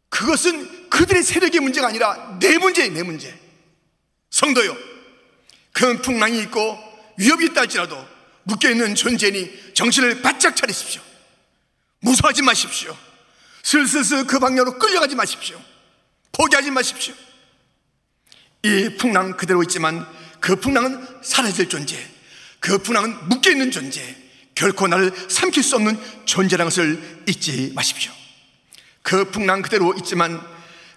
그것은 0.08 0.90
그들의 0.90 1.22
세력의 1.22 1.60
문제가 1.60 1.88
아니라 1.88 2.38
내 2.38 2.58
문제예요, 2.58 2.92
내 2.92 3.02
문제. 3.02 3.36
성도요. 4.30 4.76
큰 5.72 6.00
풍랑이 6.02 6.40
있고 6.42 6.78
위협이 7.16 7.46
있다 7.46 7.62
할지라도 7.62 8.06
묶여있는 8.44 8.94
존재니 8.94 9.74
정신을 9.74 10.22
바짝 10.22 10.54
차리십시오. 10.54 11.02
무서워하지 12.00 12.42
마십시오. 12.42 12.96
슬슬슬 13.62 14.26
그 14.26 14.38
방향으로 14.38 14.78
끌려가지 14.78 15.14
마십시오. 15.14 15.60
포기하지 16.32 16.70
마십시오. 16.70 17.14
이 18.64 18.96
풍랑 18.98 19.36
그대로 19.36 19.62
있지만 19.62 20.06
그 20.42 20.56
풍랑은 20.56 21.06
사라질 21.22 21.68
존재. 21.68 21.96
그 22.58 22.78
풍랑은 22.78 23.28
묶여있는 23.28 23.70
존재. 23.70 24.16
결코 24.56 24.88
나를 24.88 25.12
삼킬 25.28 25.62
수 25.62 25.76
없는 25.76 25.96
존재라는 26.24 26.68
것을 26.68 27.22
잊지 27.28 27.72
마십시오. 27.76 28.12
그 29.02 29.30
풍랑 29.30 29.62
그대로 29.62 29.94
있지만 29.98 30.44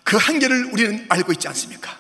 그 0.04 0.18
한계를 0.18 0.74
우리는 0.74 1.06
알고 1.10 1.32
있지 1.34 1.48
않습니까? 1.48 1.96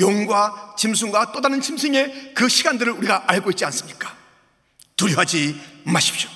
용과 0.00 0.74
짐승과 0.76 1.30
또 1.30 1.40
다른 1.40 1.60
짐승의 1.60 2.32
그 2.34 2.48
시간들을 2.48 2.92
우리가 2.94 3.24
알고 3.28 3.50
있지 3.50 3.64
않습니까? 3.64 4.16
두려워하지 4.96 5.60
마십시오. 5.84 6.28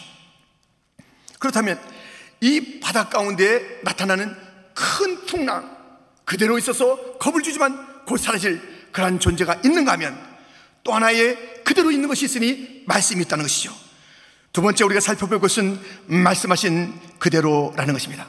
그렇다면 1.40 1.80
이 2.40 2.78
바다 2.78 3.08
가운데 3.08 3.80
나타나는 3.82 4.34
큰 4.74 5.26
풍랑 5.26 5.76
그대로 6.24 6.56
있어서 6.56 7.18
겁을 7.18 7.42
주지만 7.42 8.04
곧 8.04 8.18
사라질 8.18 8.62
그러한 8.92 9.18
존재가 9.18 9.62
있는가 9.64 9.92
하면 9.92 10.35
또 10.86 10.94
하나의 10.94 11.64
그대로 11.64 11.90
있는 11.90 12.08
것이 12.08 12.24
있으니 12.24 12.84
말씀이 12.86 13.20
있다는 13.24 13.42
것이죠. 13.42 13.74
두 14.52 14.62
번째 14.62 14.84
우리가 14.84 15.00
살펴볼 15.00 15.40
것은 15.40 15.78
말씀하신 16.06 16.94
그대로라는 17.18 17.92
것입니다. 17.92 18.28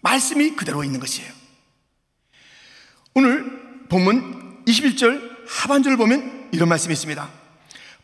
말씀이 0.00 0.52
그대로 0.54 0.84
있는 0.84 1.00
것이에요. 1.00 1.30
오늘 3.14 3.86
본문 3.88 4.64
21절 4.64 5.46
하반절을 5.48 5.96
보면 5.96 6.50
이런 6.52 6.68
말씀이 6.68 6.92
있습니다. 6.92 7.28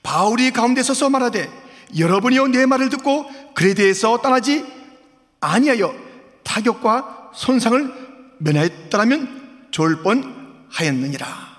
바울이 0.02 0.50
가운데 0.50 0.82
서서 0.82 1.08
말하되 1.08 1.48
여러분이요 1.96 2.48
내 2.48 2.66
말을 2.66 2.88
듣고 2.90 3.30
그에 3.54 3.74
대해서 3.74 4.20
떠나지 4.20 4.66
아니하여 5.40 5.94
타격과 6.42 7.30
손상을 7.34 8.36
면하였더라면 8.38 9.68
좋을 9.70 10.02
뻔하였느니라. 10.02 11.51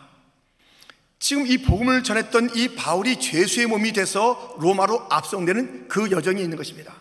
지금 1.23 1.47
이 1.47 1.57
복음을 1.57 2.03
전했던 2.03 2.53
이 2.53 2.75
바울이 2.75 3.17
죄수의 3.17 3.67
몸이 3.67 3.93
돼서 3.93 4.57
로마로 4.59 5.07
압송되는 5.09 5.88
그 5.88 6.12
여정이 6.12 6.41
있는 6.41 6.57
것입니다. 6.57 6.93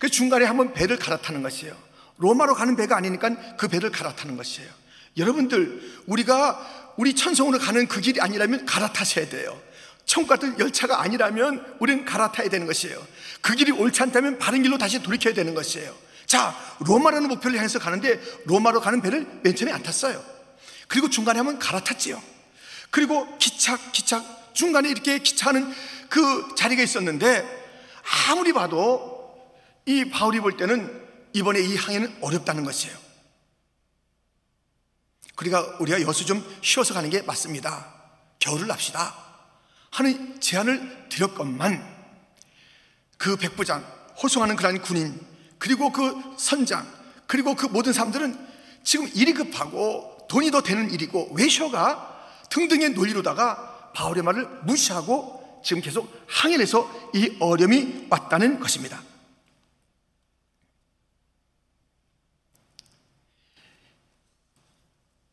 그 0.00 0.08
중간에 0.08 0.44
한번 0.44 0.72
배를 0.72 0.98
갈아타는 0.98 1.40
것이에요. 1.44 1.76
로마로 2.16 2.54
가는 2.54 2.74
배가 2.74 2.96
아니니까 2.96 3.56
그 3.56 3.68
배를 3.68 3.92
갈아타는 3.92 4.36
것이에요. 4.36 4.68
여러분들, 5.18 6.02
우리가 6.06 6.94
우리 6.96 7.14
천성으로 7.14 7.60
가는 7.60 7.86
그 7.86 8.00
길이 8.00 8.20
아니라면 8.20 8.66
갈아타셔야 8.66 9.28
돼요. 9.28 9.56
천국 10.04 10.30
같은 10.30 10.58
열차가 10.58 11.00
아니라면 11.00 11.76
우리는 11.78 12.04
갈아타야 12.04 12.48
되는 12.48 12.66
것이에요. 12.66 13.00
그 13.40 13.54
길이 13.54 13.70
옳지 13.70 14.02
않다면 14.02 14.38
바른 14.38 14.64
길로 14.64 14.78
다시 14.78 15.00
돌이켜야 15.00 15.32
되는 15.32 15.54
것이에요. 15.54 15.94
자, 16.26 16.56
로마라는 16.80 17.28
목표를 17.28 17.56
향해서 17.56 17.78
가는데 17.78 18.20
로마로 18.46 18.80
가는 18.80 19.00
배를 19.00 19.28
맨 19.44 19.54
처음에 19.54 19.70
안 19.70 19.80
탔어요. 19.84 20.20
그리고 20.88 21.08
중간에 21.08 21.38
한번 21.38 21.60
갈아탔지요. 21.60 22.39
그리고 22.90 23.38
기착, 23.38 23.92
기착, 23.92 24.54
중간에 24.54 24.88
이렇게 24.88 25.18
기차하는 25.18 25.72
그 26.08 26.54
자리가 26.56 26.82
있었는데 26.82 27.44
아무리 28.28 28.52
봐도 28.52 29.54
이 29.86 30.10
바울이 30.10 30.40
볼 30.40 30.56
때는 30.56 31.08
이번에 31.32 31.60
이 31.60 31.76
항해는 31.76 32.18
어렵다는 32.20 32.64
것이에요. 32.64 32.96
그러니까 35.36 35.76
우리가 35.78 36.02
여수 36.02 36.26
좀 36.26 36.44
쉬어서 36.62 36.92
가는 36.92 37.08
게 37.08 37.22
맞습니다. 37.22 37.94
겨울을 38.40 38.66
납시다. 38.66 39.14
하는 39.90 40.40
제안을 40.40 41.08
드렸건만 41.08 41.98
그 43.16 43.36
백부장, 43.36 43.84
호송하는 44.22 44.56
그러한 44.56 44.80
군인, 44.82 45.18
그리고 45.58 45.92
그 45.92 46.14
선장, 46.38 46.86
그리고 47.26 47.54
그 47.54 47.66
모든 47.66 47.92
사람들은 47.92 48.48
지금 48.82 49.08
일이 49.14 49.32
급하고 49.32 50.26
돈이 50.28 50.50
더 50.50 50.62
되는 50.62 50.90
일이고 50.90 51.32
외셔가 51.34 52.09
등등의 52.50 52.90
논리로다가 52.90 53.92
바울의 53.94 54.22
말을 54.22 54.46
무시하고 54.64 55.60
지금 55.64 55.82
계속 55.82 56.12
항해해서 56.26 57.10
이 57.14 57.36
어려움이 57.40 58.06
왔다는 58.10 58.60
것입니다. 58.60 59.02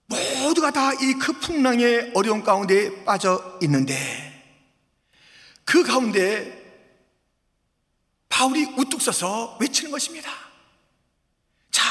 모두가 0.08 0.72
다 0.72 0.94
이 0.94 1.14
그 1.20 1.34
풍랑의 1.40 2.12
어려움 2.16 2.44
가운데 2.44 3.04
빠져 3.04 3.58
있는데 3.62 3.96
그 5.66 5.84
가운데 5.84 6.56
바울이 8.30 8.64
우뚝 8.78 9.02
서서 9.02 9.58
외치는 9.60 9.92
것입니다. 9.92 10.30
자, 11.72 11.84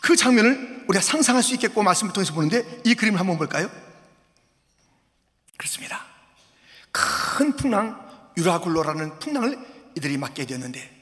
그 0.00 0.16
장면을 0.16 0.84
우리가 0.88 1.00
상상할 1.02 1.42
수 1.42 1.54
있겠고 1.54 1.82
말씀을 1.82 2.12
통해서 2.12 2.34
보는데 2.34 2.80
이 2.84 2.94
그림을 2.94 3.18
한번 3.18 3.38
볼까요? 3.38 3.70
그렇습니다. 5.58 6.06
큰 6.90 7.54
풍랑, 7.54 8.32
유라굴로라는 8.38 9.18
풍랑을 9.18 9.58
이들이 9.96 10.16
맞게 10.16 10.46
되었는데 10.46 10.96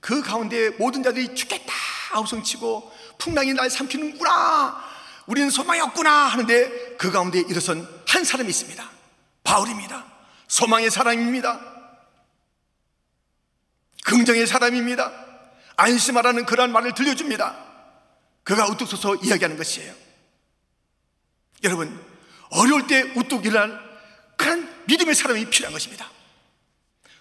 그 0.00 0.22
가운데 0.22 0.70
모든 0.70 1.02
자들이 1.02 1.34
죽겠다 1.34 1.72
아우성치고 2.12 2.92
풍랑이 3.18 3.54
날 3.54 3.70
삼키는구나 3.70 4.84
우리는 5.26 5.50
소망이 5.50 5.80
없구나 5.80 6.10
하는데 6.10 6.96
그 6.96 7.10
가운데 7.10 7.40
일어선 7.40 7.88
한 8.06 8.24
사람이 8.24 8.48
있습니다. 8.48 8.90
바울입니다. 9.42 10.04
소망의 10.46 10.90
사람입니다. 10.90 11.60
긍정의 14.04 14.46
사람입니다. 14.46 15.10
안심하라는 15.76 16.44
그러한 16.44 16.70
말을 16.70 16.94
들려줍니다. 16.94 17.56
그가 18.44 18.66
우뚝 18.66 18.86
서서 18.86 19.16
이야기하는 19.16 19.56
것이에요. 19.56 19.92
여러분, 21.64 21.98
어려울 22.50 22.86
때 22.86 23.02
우뚝 23.16 23.46
일어날 23.46 23.83
그런 24.36 24.68
믿음의 24.86 25.14
사람이 25.14 25.46
필요한 25.50 25.72
것입니다. 25.72 26.10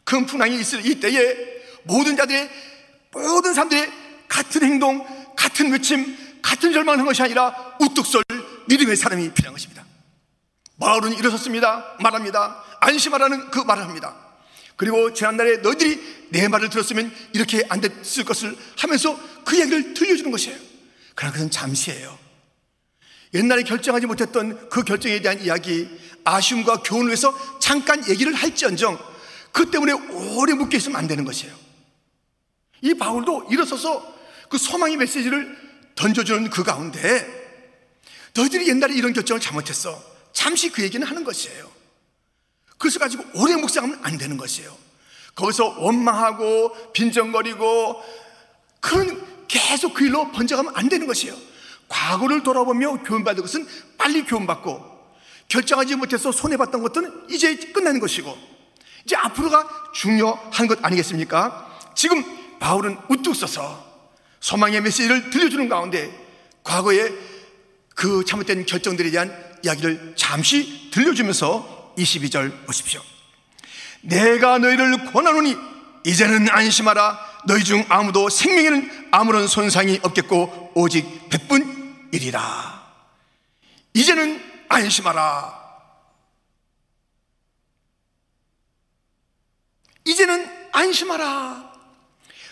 큰 0.03 0.25
풍랑이 0.25 0.59
있을 0.59 0.85
이 0.85 0.99
때에 0.99 1.35
모든 1.83 2.15
자들의 2.15 2.49
모든 3.11 3.53
사람들의 3.53 3.91
같은 4.27 4.63
행동, 4.63 5.05
같은 5.35 5.71
외침, 5.71 6.17
같은 6.41 6.73
절망을 6.73 6.99
한 6.99 7.05
것이 7.05 7.21
아니라 7.21 7.75
우뚝 7.79 8.05
설 8.05 8.23
믿음의 8.67 8.95
사람이 8.95 9.33
필요한 9.33 9.53
것입니다. 9.53 9.85
바울은 10.79 11.13
일어섰습니다. 11.13 11.95
말합니다. 12.01 12.63
안심하라는 12.81 13.51
그 13.51 13.59
말을 13.59 13.83
합니다. 13.83 14.15
그리고 14.75 15.13
지난날에 15.13 15.57
너희들이 15.57 16.27
내 16.29 16.47
말을 16.47 16.69
들었으면 16.69 17.13
이렇게 17.33 17.63
안 17.69 17.79
됐을 17.79 18.25
것을 18.25 18.57
하면서 18.77 19.17
그 19.45 19.59
얘기를 19.59 19.93
들려주는 19.93 20.29
것이에요. 20.31 20.57
그러나 21.15 21.31
그것은 21.31 21.51
잠시예요. 21.51 22.22
옛날에 23.33 23.63
결정하지 23.63 24.05
못했던 24.05 24.69
그 24.69 24.83
결정에 24.83 25.21
대한 25.21 25.41
이야기, 25.41 25.89
아쉬움과 26.23 26.77
교훈을 26.83 27.07
위해서 27.07 27.33
잠깐 27.59 28.07
얘기를 28.09 28.33
할지언정 28.33 28.97
그 29.51 29.69
때문에 29.69 29.91
오래 29.91 30.53
묶여 30.53 30.77
있으면 30.77 30.97
안 30.97 31.07
되는 31.07 31.25
것이에요. 31.25 31.53
이 32.81 32.93
바울도 32.93 33.47
일어서서 33.49 34.13
그 34.49 34.57
소망의 34.57 34.97
메시지를 34.97 35.57
던져주는 35.95 36.49
그 36.49 36.63
가운데 36.63 37.41
너희들이 38.35 38.67
옛날에 38.67 38.93
이런 38.93 39.13
결정을 39.13 39.39
잘못했어. 39.39 40.01
잠시 40.31 40.69
그 40.69 40.81
얘기는 40.83 41.05
하는 41.05 41.23
것이에요. 41.23 41.71
그래서 42.77 42.99
가지고 42.99 43.23
오래 43.35 43.55
묵상하면 43.55 43.99
안 44.03 44.17
되는 44.17 44.37
것이에요. 44.37 44.75
거기서 45.35 45.79
원망하고 45.79 46.91
빈정거리고 46.93 48.01
그런 48.79 49.47
계속 49.47 49.93
그 49.93 50.05
일로 50.05 50.31
번져가면 50.31 50.75
안 50.75 50.89
되는 50.89 51.07
것이에요. 51.07 51.35
과거를 51.87 52.43
돌아보며 52.43 53.03
교훈받을 53.03 53.41
것은 53.41 53.67
빨리 53.97 54.23
교훈받고 54.25 54.93
결정하지 55.47 55.95
못해서 55.95 56.31
손해봤던 56.31 56.81
것들은 56.81 57.25
이제 57.29 57.55
끝나는 57.55 57.99
것이고 57.99 58.35
이제 59.05 59.15
앞으로가 59.15 59.91
중요한 59.93 60.67
것 60.67 60.79
아니겠습니까? 60.83 61.79
지금 61.95 62.23
바울은 62.59 62.97
우뚝 63.09 63.35
서서 63.35 63.93
소망의 64.39 64.81
메시지를 64.81 65.29
들려주는 65.29 65.69
가운데 65.69 66.11
과거의 66.63 67.13
그 67.95 68.23
잘못된 68.25 68.65
결정들에 68.65 69.11
대한 69.11 69.31
이야기를 69.63 70.13
잠시 70.15 70.89
들려주면서 70.91 71.93
22절 71.97 72.65
보십시오. 72.65 73.01
내가 74.01 74.57
너희를 74.57 75.05
권하노니 75.11 75.55
이제는 76.05 76.49
안심하라. 76.49 77.33
너희 77.45 77.63
중 77.63 77.85
아무도 77.89 78.29
생명에는 78.29 79.07
아무런 79.11 79.47
손상이 79.47 79.99
없겠고 80.01 80.71
오직 80.75 81.29
백 81.29 81.47
분이리라. 82.13 82.83
이제는 83.93 84.41
안심하라. 84.69 85.63
이제는 90.05 90.69
안심하라. 90.71 91.73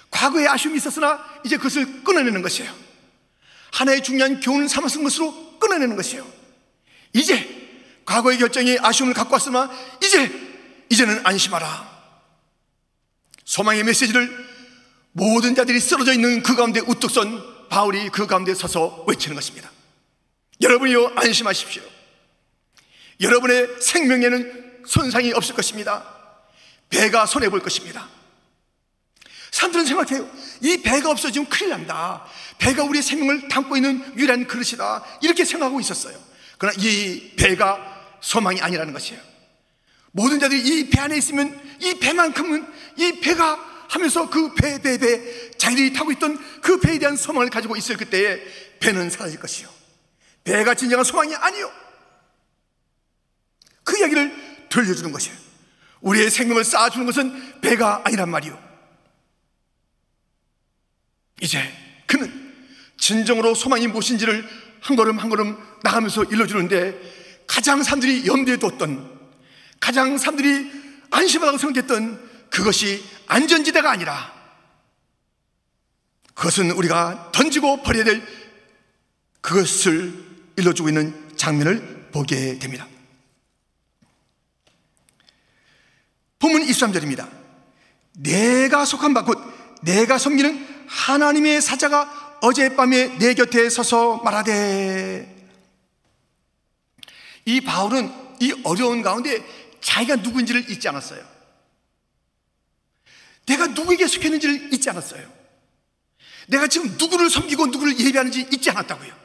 과거에 0.10 0.48
아쉬움이 0.48 0.78
있었으나 0.78 1.24
이제 1.46 1.58
그것을 1.58 2.04
끊어내는 2.04 2.42
것이에요. 2.42 2.74
하나의 3.74 4.04
중요한 4.04 4.40
교훈을 4.40 4.68
삼았은 4.68 5.04
것으로 5.04 5.60
끊어내는 5.60 5.96
것이에요. 5.96 6.28
이제 7.14 7.60
과거의 8.06 8.38
결정이 8.38 8.78
아쉬움을 8.82 9.14
갖고 9.14 9.34
왔으나 9.34 9.70
이제 10.04 10.30
이제는 10.90 11.26
안심하라. 11.26 11.90
소망의 13.46 13.84
메시지를 13.84 14.52
모든 15.14 15.56
자들이 15.56 15.80
쓰러져 15.80 16.14
있는 16.14 16.42
그 16.42 16.56
가운데 16.56 16.80
우뚝 16.80 17.12
선 17.12 17.51
바울이 17.72 18.10
그 18.10 18.28
가운데 18.28 18.54
서서 18.54 19.06
외치는 19.08 19.34
것입니다. 19.34 19.72
여러분이요 20.60 21.14
안심하십시오. 21.16 21.82
여러분의 23.22 23.82
생명에는 23.82 24.82
손상이 24.86 25.32
없을 25.32 25.56
것입니다. 25.56 26.04
배가 26.90 27.26
손해 27.26 27.48
볼 27.50 27.62
것입니다. 27.62 28.10
사람들은 29.52 29.86
생각해요. 29.86 30.30
이 30.60 30.82
배가 30.82 31.12
없어지면 31.12 31.48
큰일 31.48 31.70
난다. 31.70 32.26
배가 32.58 32.84
우리의 32.84 33.02
생명을 33.02 33.48
담고 33.48 33.78
있는 33.78 34.18
유일한 34.18 34.48
그릇이다. 34.48 35.06
이렇게 35.22 35.46
생각하고 35.46 35.80
있었어요. 35.80 36.20
그러나 36.58 36.76
이 36.78 37.32
배가 37.38 38.18
소망이 38.20 38.60
아니라는 38.62 38.92
것이에요. 38.92 39.22
모든 40.12 40.42
자들이 40.42 40.60
이 40.62 40.90
배 40.90 41.00
안에 41.00 41.18
있으면 41.18 41.58
이 41.80 41.94
배만큼은 42.00 42.68
이 42.98 43.22
배가 43.22 43.71
하면서 43.92 44.30
그 44.30 44.54
배, 44.54 44.82
배, 44.82 44.98
배, 44.98 45.52
자기들이 45.58 45.92
타고 45.92 46.14
있던 46.14 46.40
그 46.62 46.80
배에 46.80 46.98
대한 46.98 47.18
소망을 47.18 47.50
가지고 47.50 47.76
있을 47.76 47.98
그때에 47.98 48.42
배는 48.80 49.10
사라질 49.10 49.38
것이요. 49.38 49.70
배가 50.46 50.76
진정한 50.76 51.04
소망이 51.04 51.36
아니요. 51.36 51.70
그 53.84 53.98
이야기를 54.00 54.70
들려주는 54.70 55.12
것이에요. 55.12 55.38
우리의 56.00 56.30
생명을 56.32 56.64
쌓아주는 56.64 57.06
것은 57.06 57.60
배가 57.60 58.02
아니란 58.06 58.30
말이요. 58.30 58.58
이제 61.42 61.62
그는 62.06 62.54
진정으로 62.98 63.54
소망이 63.54 63.88
무엇인지를 63.88 64.48
한 64.80 64.96
걸음 64.96 65.20
한 65.20 65.30
걸음 65.30 65.58
나가면서 65.84 66.24
일러주는데 66.24 67.44
가장 67.46 67.84
사람들이 67.84 68.26
염두에 68.26 68.56
뒀던 68.56 69.20
가장 69.82 70.18
사람들이 70.18 70.72
안심하다고 71.10 71.58
생각했던 71.58 72.31
그것이 72.52 73.04
안전지대가 73.28 73.90
아니라 73.90 74.32
그것은 76.36 76.72
우리가 76.72 77.32
던지고 77.32 77.82
버려야 77.82 78.04
될 78.04 78.22
그것을 79.40 80.14
일러주고 80.58 80.90
있는 80.90 81.36
장면을 81.38 82.10
보게 82.12 82.60
됩니다. 82.60 82.88
본문 86.40 86.64
23절입니다. 86.64 87.30
내가 88.14 88.86
속한 88.86 89.14
바, 89.14 89.24
곧 89.24 89.40
내가 89.82 90.18
섬기는 90.18 90.86
하나님의 90.88 91.62
사자가 91.62 92.40
어젯밤에 92.42 93.18
내 93.18 93.34
곁에 93.34 93.70
서서 93.70 94.18
말하되 94.18 95.50
이 97.46 97.62
바울은 97.62 98.12
이 98.40 98.54
어려운 98.64 99.02
가운데 99.02 99.44
자기가 99.80 100.18
누구인지를 100.18 100.70
잊지 100.70 100.90
않았어요. 100.90 101.41
내가 103.46 103.68
누구에게 103.68 104.08
속했는지를 104.08 104.74
잊지 104.74 104.90
않았어요. 104.90 105.32
내가 106.48 106.68
지금 106.68 106.96
누구를 106.98 107.30
섬기고 107.30 107.68
누구를 107.68 108.00
예배하는지 108.00 108.48
잊지 108.52 108.70
않았다고요. 108.72 109.22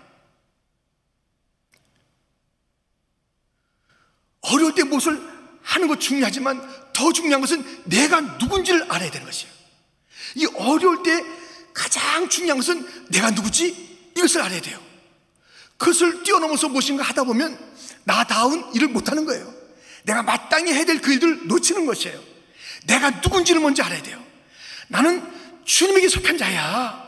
어려울 4.42 4.74
때 4.74 4.84
무엇을 4.84 5.20
하는 5.62 5.88
것 5.88 6.00
중요하지만 6.00 6.92
더 6.92 7.12
중요한 7.12 7.40
것은 7.40 7.82
내가 7.84 8.20
누군지를 8.20 8.90
알아야 8.90 9.10
되는 9.10 9.26
것이에요. 9.26 9.52
이 10.36 10.46
어려울 10.54 11.02
때 11.02 11.24
가장 11.74 12.28
중요한 12.28 12.58
것은 12.58 13.08
내가 13.10 13.30
누구지? 13.30 14.12
이것을 14.16 14.42
알아야 14.42 14.60
돼요. 14.60 14.80
그것을 15.76 16.22
뛰어넘어서 16.22 16.68
무엇인가 16.68 17.02
하다 17.02 17.24
보면 17.24 17.58
나다운 18.04 18.72
일을 18.74 18.88
못하는 18.88 19.24
거예요. 19.24 19.52
내가 20.04 20.22
마땅히 20.22 20.72
해야 20.72 20.84
될 20.84 21.00
그 21.00 21.12
일을 21.12 21.48
놓치는 21.48 21.84
것이에요. 21.84 22.35
내가 22.84 23.10
누군지를 23.10 23.60
먼저 23.60 23.82
알아야 23.82 24.02
돼요. 24.02 24.22
나는 24.88 25.64
주님에게 25.64 26.08
속한 26.08 26.38
자야. 26.38 27.04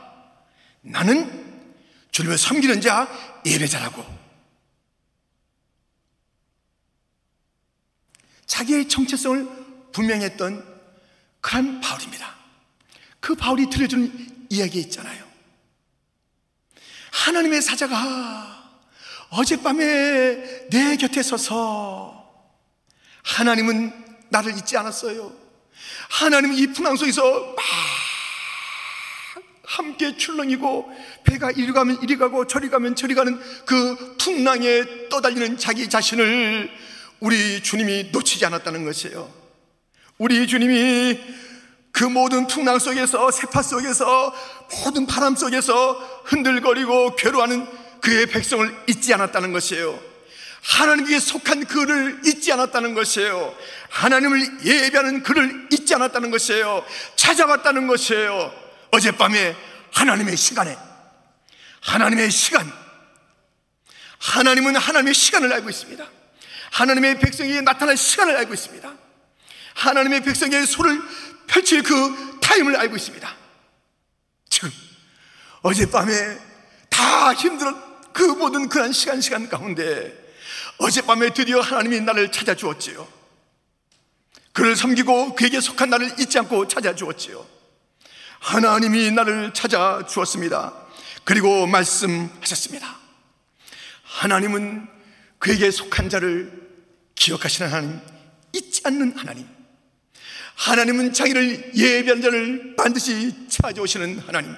나는 0.81 1.62
주님을 2.11 2.38
섬기는 2.38 2.81
자, 2.81 3.09
예배자라고. 3.46 4.18
자기의 8.46 8.88
정체성을 8.88 9.46
분명했던 9.92 10.81
그런 11.40 11.81
바울입니다. 11.81 12.35
그 13.20 13.35
바울이 13.35 13.68
들려주는 13.70 14.46
이야기 14.50 14.81
있잖아요. 14.81 15.26
하나님의 17.12 17.62
사자가 17.62 18.81
어젯밤에 19.31 20.68
내 20.70 20.96
곁에 20.96 21.22
서서 21.22 22.18
하나님은 23.22 24.26
나를 24.31 24.57
잊지 24.57 24.76
않았어요. 24.76 25.47
하나님은 26.09 26.57
이 26.57 26.66
풍랑 26.68 26.96
속에서 26.96 27.55
막 27.57 27.64
함께 29.64 30.16
출렁이고 30.16 30.90
배가 31.24 31.51
이리 31.51 31.72
가면 31.72 32.03
이리 32.03 32.16
가고 32.16 32.46
저리 32.46 32.70
가면 32.70 32.96
저리 32.96 33.14
가는 33.14 33.38
그 33.66 34.16
풍랑에 34.18 35.09
떠달리는 35.11 35.59
자기 35.59 35.88
자신을 35.88 36.70
우리 37.20 37.62
주님이 37.62 38.11
놓치지 38.12 38.46
않았다는 38.46 38.85
것이에요. 38.85 39.31
우리 40.16 40.46
주님이 40.46 41.20
그 41.92 42.05
모든 42.05 42.46
풍랑 42.46 42.79
속에서 42.79 43.31
세파 43.31 43.62
속에서 43.62 44.35
모든 44.85 45.07
바람 45.07 45.37
속에서 45.37 46.22
흔들거리고 46.24 47.16
괴로워하는 47.16 47.66
그의 48.01 48.27
백성을 48.27 48.74
잊지 48.88 49.12
않았다는 49.14 49.53
것이에요. 49.53 50.08
하나님께 50.62 51.18
속한 51.18 51.64
그를 51.66 52.21
잊지 52.25 52.53
않았다는 52.53 52.94
것이에요. 52.94 53.57
하나님을 53.90 54.64
예배하는 54.64 55.23
그를 55.23 55.68
잊지 55.73 55.94
않았다는 55.94 56.31
것이에요. 56.31 56.85
찾아왔다는 57.16 57.87
것이에요. 57.87 58.53
어젯밤에 58.90 59.57
하나님의 59.92 60.37
시간에 60.37 60.77
하나님의 61.81 62.31
시간 62.31 62.71
하나님은 64.18 64.77
하나님의 64.77 65.14
시간을 65.14 65.53
알고 65.53 65.71
있습니다. 65.71 66.05
하나님의 66.73 67.18
백성에게 67.21 67.61
나타날 67.62 67.97
시간을 67.97 68.37
알고 68.37 68.53
있습니다. 68.53 68.92
하나님의 69.75 70.23
백성에게 70.23 70.66
손을 70.66 71.01
펼칠 71.47 71.83
그 71.83 72.38
타임을 72.40 72.77
알고 72.77 72.97
있습니다. 72.97 73.37
지금 74.51 74.71
어젯밤에 75.62 76.38
다 76.90 77.33
힘들어 77.33 77.75
그 78.12 78.23
모든 78.23 78.68
그한 78.68 78.92
시간 78.92 79.21
시간 79.21 79.49
가운데 79.49 80.27
어젯밤에 80.78 81.32
드디어 81.34 81.60
하나님이 81.60 82.00
나를 82.00 82.32
찾아주었지요. 82.32 83.06
그를 84.52 84.74
섬기고 84.74 85.34
그에게 85.34 85.60
속한 85.60 85.90
나를 85.90 86.18
잊지 86.18 86.38
않고 86.38 86.68
찾아주었지요. 86.68 87.46
하나님이 88.40 89.10
나를 89.12 89.52
찾아주었습니다. 89.52 90.74
그리고 91.24 91.66
말씀하셨습니다. 91.66 92.96
하나님은 94.02 94.88
그에게 95.38 95.70
속한 95.70 96.08
자를 96.08 96.68
기억하시는 97.14 97.70
하나님, 97.70 98.00
잊지 98.52 98.82
않는 98.84 99.16
하나님. 99.16 99.46
하나님은 100.54 101.12
자기를 101.12 101.72
예배한 101.76 102.20
자를 102.20 102.74
반드시 102.76 103.32
찾아오시는 103.48 104.20
하나님. 104.26 104.56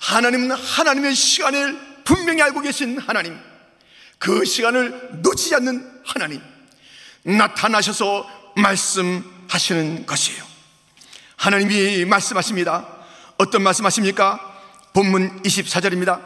하나님은 0.00 0.52
하나님의 0.52 1.14
시간을 1.14 2.04
분명히 2.04 2.42
알고 2.42 2.60
계신 2.60 2.98
하나님. 2.98 3.38
그 4.22 4.44
시간을 4.44 5.20
놓치지 5.20 5.56
않는 5.56 6.00
하나님. 6.04 6.40
나타나셔서 7.24 8.24
말씀하시는 8.54 10.06
것이에요. 10.06 10.44
하나님이 11.36 12.04
말씀하십니다. 12.04 12.86
어떤 13.36 13.64
말씀하십니까? 13.64 14.38
본문 14.92 15.42
24절입니다. 15.42 16.22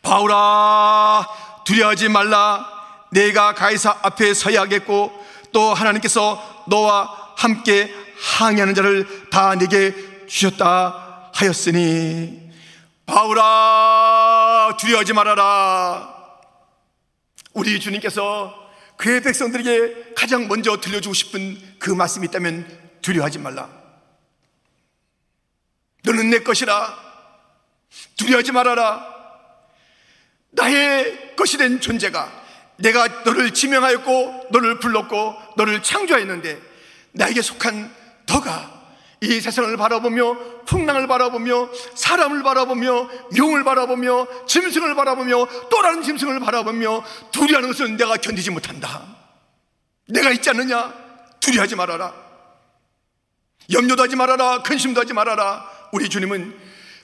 바울아, 0.00 1.28
두려워하지 1.66 2.08
말라. 2.08 2.66
내가 3.10 3.52
가이사 3.54 3.98
앞에 4.00 4.32
서야겠고 4.32 5.26
또 5.52 5.74
하나님께서 5.74 6.64
너와 6.66 7.34
함께 7.36 7.94
항해하는 8.22 8.74
자를 8.74 9.28
다 9.28 9.54
내게 9.54 9.94
주셨다 10.26 11.28
하였으니 11.34 12.50
바울아 13.04 14.76
두려워하지 14.78 15.12
말아라 15.12 16.19
우리 17.52 17.80
주님께서 17.80 18.70
그의 18.96 19.22
백성들에게 19.22 20.14
가장 20.14 20.46
먼저 20.46 20.76
들려주고 20.78 21.14
싶은 21.14 21.58
그 21.78 21.90
말씀이 21.90 22.26
있다면 22.26 22.98
두려워하지 23.02 23.38
말라. 23.38 23.68
너는 26.04 26.30
내 26.30 26.40
것이라. 26.40 27.10
두려워하지 28.16 28.52
말아라. 28.52 29.20
나의 30.50 31.36
것이 31.36 31.56
된 31.56 31.80
존재가 31.80 32.40
내가 32.76 33.06
너를 33.24 33.52
지명하였고 33.52 34.48
너를 34.50 34.78
불렀고 34.78 35.34
너를 35.56 35.82
창조하였는데 35.82 36.60
나에게 37.12 37.42
속한 37.42 37.94
너가 38.26 38.79
이 39.22 39.40
세상을 39.40 39.76
바라보며 39.76 40.64
풍랑을 40.64 41.06
바라보며 41.06 41.68
사람을 41.94 42.42
바라보며 42.42 43.10
용을 43.36 43.64
바라보며 43.64 44.46
짐승을 44.46 44.94
바라보며 44.94 45.46
또 45.70 45.82
다른 45.82 46.02
짐승을 46.02 46.40
바라보며 46.40 47.04
두려워하는 47.30 47.68
것은 47.68 47.96
내가 47.98 48.16
견디지 48.16 48.50
못한다. 48.50 49.04
내가 50.08 50.30
있지 50.30 50.48
않느냐? 50.48 50.94
두려워하지 51.40 51.76
말아라. 51.76 52.14
염려도 53.70 54.02
하지 54.02 54.16
말아라. 54.16 54.62
근심도 54.62 55.02
하지 55.02 55.12
말아라. 55.12 55.68
우리 55.92 56.08
주님은 56.08 56.58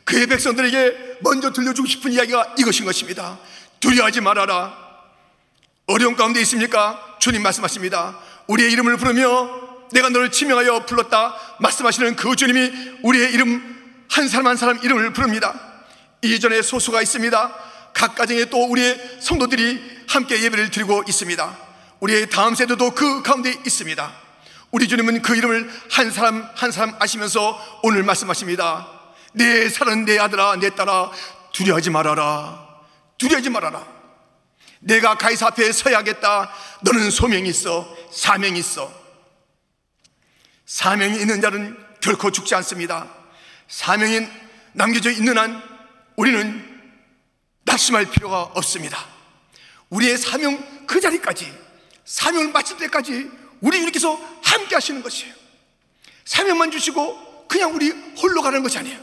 그의 0.05 0.27
백성들에게 0.27 1.19
먼저 1.21 1.53
들려주고 1.53 1.87
싶은 1.87 2.13
이야기가 2.13 2.55
이것인 2.59 2.87
것입니다. 2.87 3.39
두려워하지 3.81 4.23
말아라. 4.23 4.75
어려운 5.87 6.17
가운데 6.17 6.41
있습니까? 6.41 7.17
주님 7.19 7.43
말씀하십니다. 7.43 8.19
우리의 8.47 8.73
이름을 8.73 8.97
부르며 8.97 9.66
내가 9.93 10.09
너를 10.09 10.31
지명하여 10.31 10.87
불렀다. 10.87 11.37
말씀하시는 11.61 12.17
그 12.17 12.35
주님이 12.37 12.99
우리의 13.03 13.33
이름 13.33 13.77
한 14.11 14.29
사람 14.29 14.47
한 14.49 14.57
사람 14.57 14.79
이름을 14.83 15.13
부릅니다. 15.13 15.55
이전에 16.23 16.63
소수가 16.63 17.03
있습니다. 17.03 17.55
각 17.93 18.15
가정에 18.15 18.47
또 18.47 18.65
우리의 18.65 19.19
성도들이 19.21 20.05
함께 20.09 20.43
예배를 20.43 20.71
드리고 20.71 21.05
있습니다. 21.09 21.59
우리의 22.01 22.31
다음 22.31 22.55
세대도 22.55 22.91
그 22.93 23.23
가운데 23.23 23.51
있습니다. 23.51 24.13
우리 24.71 24.89
주님은 24.89 25.23
그 25.23 25.37
이름을 25.37 25.71
한 25.91 26.11
사람 26.11 26.49
한 26.55 26.71
사람 26.71 26.95
아시면서 26.99 27.81
오늘 27.83 28.03
말씀하십니다. 28.03 28.89
내 29.33 29.69
사랑 29.69 30.05
내 30.05 30.19
아들아 30.19 30.57
내 30.57 30.71
딸아 30.75 31.11
두려워하지 31.53 31.91
말아라. 31.91 32.67
두려워하지 33.19 33.51
말아라. 33.51 33.87
내가 34.81 35.17
가이사 35.17 35.49
앞에 35.49 35.73
서야겠다. 35.73 36.51
너는 36.83 37.11
소명이 37.11 37.49
있어 37.49 37.89
사명이 38.13 38.59
있어 38.59 39.06
사명이 40.67 41.21
있는 41.21 41.41
자는 41.41 41.77
결코 42.01 42.31
죽지 42.31 42.55
않습니다. 42.57 43.09
사명이 43.69 44.27
남겨져 44.73 45.11
있는 45.11 45.39
한 45.39 45.63
우리는 46.17 46.93
낙심할 47.65 48.11
필요가 48.11 48.43
없습니다. 48.43 48.99
우리의 49.91 50.19
사명 50.19 50.87
그 50.87 51.01
자리까지 51.01 51.53
사명을 52.05 52.53
마칠 52.53 52.77
때까지 52.79 53.31
우리 53.61 53.79
주님께서 53.79 54.21
함께 54.43 54.75
하시는 54.75 55.03
것이에요. 55.03 55.35
사명만 56.25 56.71
주시고 56.71 57.47
그냥 57.49 57.75
우리 57.75 57.91
홀로 57.91 58.43
가는 58.43 58.63
것이 58.63 58.79
아니에요. 58.79 59.01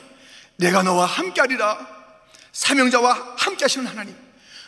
내가 0.57 0.83
너와 0.83 1.05
함께 1.05 1.41
하리라. 1.41 1.87
사명자와 2.51 3.35
함께 3.37 3.63
하시는 3.65 3.87
하나님. 3.87 4.15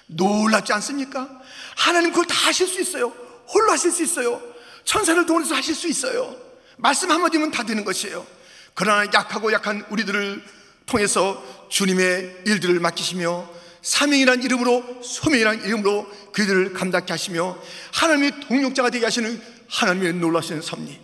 놀랍지 0.08 0.74
않습니까? 0.74 1.30
하나님 1.76 2.12
그걸 2.12 2.26
다 2.26 2.36
하실 2.36 2.68
수 2.68 2.80
있어요. 2.82 3.10
홀로 3.48 3.72
하실 3.72 3.92
수 3.92 4.04
있어요. 4.04 4.42
천사를 4.86 5.26
동원해서 5.26 5.56
하실 5.56 5.76
수 5.76 5.88
있어요. 5.88 6.45
말씀 6.78 7.12
한마디면 7.12 7.52
다 7.52 7.64
되는 7.64 7.84
것이에요. 7.84 8.26
그러나 8.74 9.06
약하고 9.14 9.52
약한 9.54 9.86
우리들을 9.90 10.44
통해서 10.86 11.44
주님의 11.70 12.44
일들을 12.46 12.80
맡기시며 12.80 13.50
사명이란 13.82 14.44
이름으로 14.44 15.02
소명이란 15.04 15.64
이름으로 15.64 16.08
그들을 16.32 16.74
감당케 16.74 17.14
하시며 17.14 17.58
하나님의 17.94 18.42
동력자가 18.42 18.90
되게 18.90 19.06
하시는 19.06 19.42
하나님의 19.70 20.14
놀라신 20.14 20.62
섭리. 20.62 21.00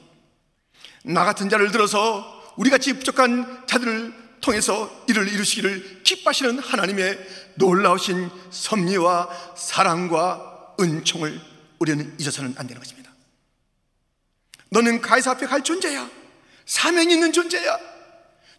나 1.03 1.23
같은 1.23 1.49
자를 1.49 1.71
들어서 1.71 2.53
우리같이 2.57 2.93
부족한 2.93 3.63
자들을 3.67 4.13
통해서 4.41 5.03
이를 5.07 5.27
이루시기를 5.27 6.01
기뻐하시는 6.03 6.59
하나님의 6.59 7.19
놀라우신 7.55 8.29
섭리와 8.49 9.29
사랑과 9.55 10.75
은총을 10.79 11.39
우리는 11.79 12.15
잊어서는 12.19 12.55
안 12.57 12.67
되는 12.67 12.81
것입니다. 12.81 13.00
너는 14.71 15.01
가이사 15.01 15.31
앞에 15.31 15.45
갈 15.45 15.63
존재야. 15.63 16.09
사명이 16.65 17.13
있는 17.13 17.31
존재야. 17.33 17.77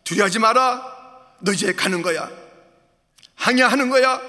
두려워하지 0.05 0.38
마라. 0.38 1.37
너 1.40 1.53
이제 1.53 1.72
가는 1.72 2.03
거야. 2.03 2.31
항해하는 3.35 3.88
거야. 3.88 4.20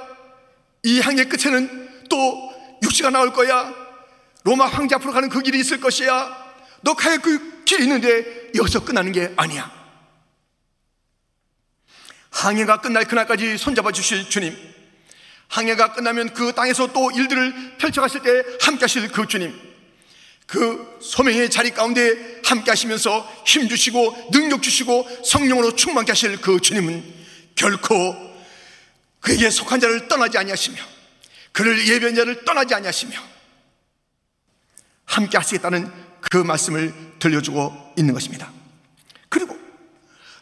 이 0.83 0.99
항해 0.99 1.25
끝에는 1.25 2.07
또 2.09 2.53
육지가 2.83 3.09
나올 3.09 3.33
거야. 3.33 3.73
로마 4.43 4.65
황제 4.65 4.95
앞으로 4.95 5.11
가는 5.11 5.29
그 5.29 5.41
길이 5.41 5.59
있을 5.59 5.79
것이야. 5.81 6.53
너 6.81 6.93
가야 6.93 7.17
그 7.17 7.63
길이 7.65 7.83
있는데 7.83 8.51
여기서 8.55 8.85
끝나는 8.85 9.11
게 9.11 9.33
아니야. 9.35 9.71
항해가 12.29 12.79
끝날 12.81 13.05
그날까지 13.05 13.57
손잡아 13.57 13.91
주실 13.91 14.29
주님. 14.29 14.57
항해가 15.49 15.93
끝나면 15.93 16.33
그 16.33 16.53
땅에서 16.53 16.93
또 16.93 17.11
일들을 17.11 17.77
펼쳐갔을 17.77 18.21
때 18.21 18.43
함께 18.61 18.85
하실 18.85 19.11
그 19.11 19.27
주님. 19.27 19.72
그 20.45 20.99
소명의 21.01 21.49
자리 21.49 21.71
가운데 21.71 22.41
함께 22.43 22.71
하시면서 22.71 23.27
힘 23.45 23.67
주시고 23.67 24.29
능력 24.31 24.61
주시고 24.61 25.07
성령으로 25.25 25.75
충만케 25.75 26.11
하실 26.11 26.39
그 26.41 26.59
주님은 26.59 27.03
결코 27.55 27.93
그에게 29.19 29.49
속한 29.49 29.79
자를 29.79 30.07
떠나지 30.07 30.37
아니하시며 30.37 30.77
그를 31.51 31.87
예배한 31.87 32.15
자를 32.15 32.43
떠나지 32.43 32.73
아니하시며 32.73 33.17
함께 35.05 35.37
하시겠다는 35.37 35.91
그 36.21 36.37
말씀을 36.37 36.93
들려주고 37.19 37.93
있는 37.97 38.13
것입니다. 38.13 38.51
그리고 39.29 39.57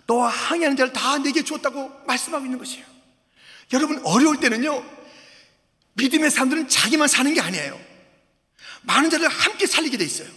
너와 0.07 0.29
항해하는 0.29 0.77
자를 0.77 0.93
다 0.93 1.17
내게 1.17 1.43
주었다고 1.43 2.05
말씀하고 2.07 2.45
있는 2.45 2.57
것이에요. 2.57 2.85
여러분 3.73 4.01
어려울 4.03 4.39
때는요 4.39 4.83
믿음의 5.93 6.31
사람들은 6.31 6.69
자기만 6.69 7.07
사는 7.07 7.33
게 7.33 7.41
아니에요. 7.41 7.90
많은 8.81 9.09
자를 9.09 9.27
함께 9.27 9.67
살리게 9.67 9.97
돼 9.97 10.05
있어요. 10.05 10.27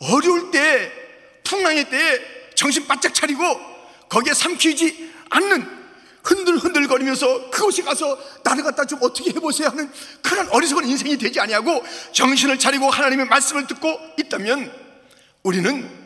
어려울 0.00 0.50
때, 0.50 0.92
풍랑의 1.44 1.88
때 1.90 2.52
정신 2.54 2.86
바짝 2.86 3.14
차리고 3.14 3.42
거기에 4.08 4.34
삼키지 4.34 5.12
않는 5.30 5.84
흔들흔들 6.22 6.88
거리면서 6.88 7.50
그곳에 7.50 7.82
가서 7.82 8.18
나를 8.42 8.64
갖다 8.64 8.84
좀 8.86 8.98
어떻게 9.02 9.30
해보세요 9.30 9.68
하는 9.68 9.90
그런 10.22 10.48
어리석은 10.48 10.88
인생이 10.88 11.18
되지 11.18 11.38
아니하고 11.38 11.84
정신을 12.12 12.58
차리고 12.58 12.90
하나님의 12.90 13.26
말씀을 13.26 13.66
듣고 13.66 13.98
있다면 14.18 14.72
우리는 15.42 16.04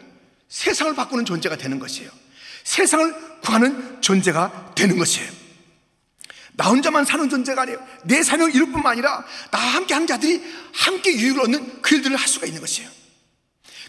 세상을 0.48 0.94
바꾸는 0.94 1.24
존재가 1.24 1.56
되는 1.56 1.78
것이에요. 1.78 2.10
세상을 2.64 3.40
구하는 3.40 4.02
존재가 4.02 4.72
되는 4.74 4.98
것이에요. 4.98 5.37
나 6.58 6.70
혼자만 6.70 7.04
사는 7.04 7.28
존재가 7.28 7.62
아니에요. 7.62 7.78
내 8.02 8.20
사명을 8.20 8.52
이룰 8.52 8.72
뿐만 8.72 8.92
아니라 8.92 9.24
나와 9.52 9.64
함께 9.64 9.94
하는 9.94 10.08
자들이 10.08 10.42
함께 10.74 11.12
유익을 11.12 11.42
얻는 11.42 11.82
그 11.82 11.94
일들을 11.94 12.16
할 12.16 12.26
수가 12.26 12.46
있는 12.46 12.60
것이에요. 12.60 12.90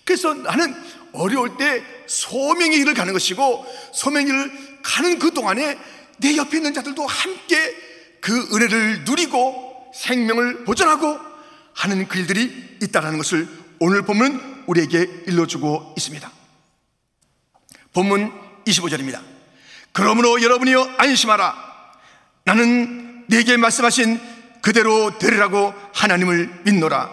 그래서 0.05 0.36
나는 0.36 0.75
어려울 1.12 1.58
때 1.58 1.84
소명의 2.05 2.77
일을 2.77 2.93
가는 2.93 3.12
것이고 3.12 3.65
소명의 3.91 4.27
일을 4.27 4.79
가는 4.84 5.17
그 5.17 5.34
동안에 5.34 5.79
내 6.19 6.38
옆에 6.38 6.58
있는 6.58 6.71
자들도 6.71 7.08
함께 7.08 7.75
그 8.21 8.49
은혜를 8.53 9.03
누리고 9.03 9.91
생명을 9.95 10.63
보존하고 10.65 11.19
하는 11.73 12.08
그 12.08 12.19
일들이 12.19 12.77
있다는 12.84 13.17
것을 13.17 13.47
오늘 13.79 14.03
보면 14.03 14.65
우리에게 14.67 15.23
일러주고 15.25 15.95
있습니다. 15.97 16.32
본문 17.93 18.32
25절입니다. 18.65 19.23
그러므로 19.91 20.39
여러분이여 20.39 20.97
안심하라. 20.99 21.68
나는 22.49 23.25
네게 23.27 23.57
말씀하신 23.57 24.19
그대로 24.63 25.19
되리라고 25.19 25.71
하나님을 25.93 26.62
믿노라. 26.63 27.07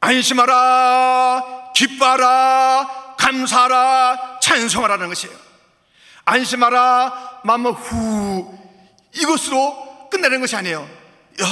안심하라, 0.00 1.72
기뻐하라, 1.76 3.14
감사하라, 3.18 4.38
찬송하라는 4.40 5.08
것이에요. 5.08 5.36
안심하라, 6.24 7.40
마음 7.44 7.66
후 7.66 8.58
이것으로 9.12 10.08
끝내는 10.10 10.40
것이 10.40 10.56
아니에요. 10.56 10.88
야, 11.42 11.46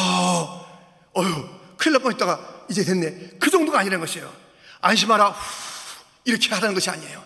어휴, 1.13 1.49
큰일 1.77 1.93
날 1.93 2.03
뻔했다가 2.03 2.41
이제 2.71 2.83
됐네. 2.83 3.33
그 3.39 3.51
정도가 3.51 3.81
아니라는 3.81 4.01
것이에요. 4.01 4.33
안심하라, 4.81 5.29
후 5.29 6.05
이렇게 6.25 6.49
하라는 6.55 6.73
것이 6.73 6.89
아니에요. 6.89 7.23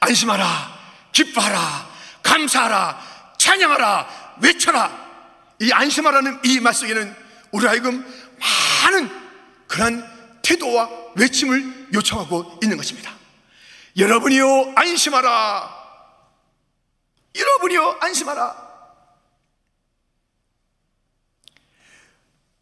안심하라, 0.00 0.78
기뻐하라, 1.12 1.88
감사하라, 2.22 3.00
찬양하라, 3.38 4.26
외쳐라. 4.42 5.05
이 5.60 5.72
안심하라는 5.72 6.40
이 6.44 6.60
말씀에는 6.60 7.14
우리 7.52 7.66
하여금 7.66 8.04
많은 8.82 9.10
그런 9.66 10.06
태도와 10.42 10.88
외침을 11.16 11.88
요청하고 11.94 12.60
있는 12.62 12.76
것입니다. 12.76 13.14
여러분이요, 13.96 14.72
안심하라. 14.76 15.74
여러분이요, 17.34 17.98
안심하라. 18.00 18.66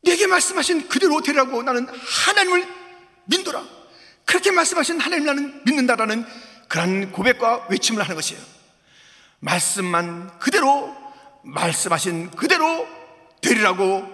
내게 0.02 0.26
말씀하신 0.26 0.88
그대로 0.88 1.20
되라고 1.20 1.62
나는 1.62 1.88
하나님을 1.88 2.68
믿노라. 3.24 3.64
그렇게 4.24 4.50
말씀하신 4.50 5.00
하나님 5.00 5.26
나는 5.26 5.64
믿는다라는 5.64 6.26
그런 6.68 7.10
고백과 7.12 7.66
외침을 7.70 8.02
하는 8.02 8.14
것이에요. 8.14 8.42
말씀만 9.40 10.38
그대로 10.38 11.03
말씀하신 11.44 12.30
그대로 12.32 12.86
되리라고 13.40 14.04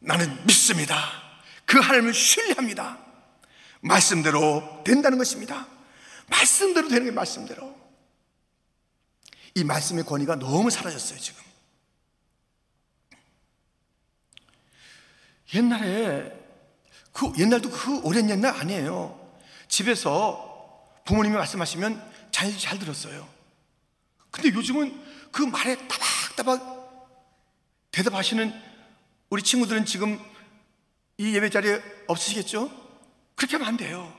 나는 0.00 0.44
믿습니다. 0.46 0.96
그 1.64 1.78
하나님을 1.78 2.14
신뢰합니다. 2.14 2.98
말씀대로 3.80 4.82
된다는 4.84 5.18
것입니다. 5.18 5.66
말씀대로 6.26 6.88
되는 6.88 7.04
게 7.04 7.10
말씀대로. 7.10 7.76
이 9.54 9.64
말씀의 9.64 10.04
권위가 10.04 10.36
너무 10.36 10.70
사라졌어요, 10.70 11.18
지금. 11.18 11.42
옛날에, 15.54 16.32
그, 17.12 17.32
옛날도 17.38 17.70
그 17.70 18.00
오랜 18.00 18.28
옛날 18.30 18.54
아니에요. 18.54 19.18
집에서 19.66 20.88
부모님이 21.04 21.36
말씀하시면 21.36 22.12
잘, 22.30 22.56
잘 22.56 22.78
들었어요. 22.78 23.37
근데 24.38 24.56
요즘은 24.56 25.04
그 25.32 25.42
말에 25.42 25.76
따박따박 25.88 26.78
대답하시는 27.90 28.54
우리 29.30 29.42
친구들은 29.42 29.84
지금 29.84 30.18
이 31.16 31.34
예배 31.34 31.50
자리에 31.50 31.82
없으시겠죠? 32.06 32.70
그렇게 33.34 33.56
하면 33.56 33.66
안 33.66 33.76
돼요. 33.76 34.16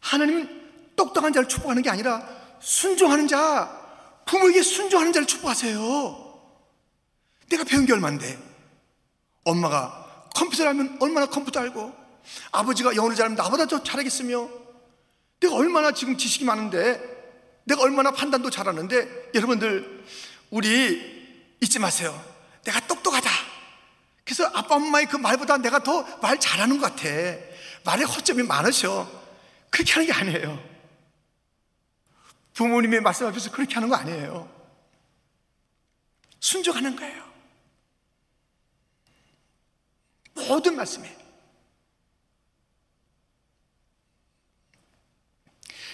하나님은 0.00 0.94
똑똑한 0.94 1.32
자를 1.32 1.48
축복하는 1.48 1.80
게 1.80 1.88
아니라 1.88 2.28
순종하는 2.60 3.26
자, 3.26 4.22
부모에게 4.26 4.60
순종하는 4.60 5.14
자를 5.14 5.26
축복하세요. 5.26 6.26
내가 7.48 7.64
배운 7.64 7.86
게 7.86 7.94
얼만데? 7.94 8.38
엄마가 9.44 10.28
컴퓨터를 10.34 10.70
하면 10.70 10.98
얼마나 11.00 11.26
컴퓨터 11.26 11.60
알고, 11.60 11.94
아버지가 12.52 12.94
영어를 12.94 13.16
잘하면 13.16 13.36
나보다 13.36 13.64
더 13.66 13.82
잘하겠으며, 13.82 14.65
내가 15.40 15.54
얼마나 15.54 15.92
지금 15.92 16.16
지식이 16.16 16.44
많은데, 16.44 17.00
내가 17.64 17.82
얼마나 17.82 18.10
판단도 18.10 18.50
잘하는데, 18.50 19.32
여러분들, 19.34 20.04
우리 20.50 21.56
잊지 21.60 21.78
마세요. 21.78 22.18
내가 22.64 22.80
똑똑하다. 22.86 23.28
그래서 24.24 24.44
아빠 24.54 24.74
엄마의 24.74 25.06
그 25.06 25.16
말보다 25.16 25.56
내가 25.58 25.78
더 25.82 26.04
말 26.20 26.38
잘하는 26.40 26.78
것 26.78 26.90
같아. 26.94 27.08
말에 27.84 28.04
허점이 28.04 28.42
많으셔. 28.42 29.08
그렇게 29.70 29.92
하는 29.92 30.06
게 30.06 30.12
아니에요. 30.12 30.76
부모님의 32.54 33.02
말씀 33.02 33.26
앞에서 33.26 33.50
그렇게 33.52 33.74
하는 33.74 33.88
거 33.88 33.94
아니에요. 33.96 34.50
순종하는 36.40 36.96
거예요. 36.96 37.24
모든 40.48 40.76
말씀에. 40.76 41.25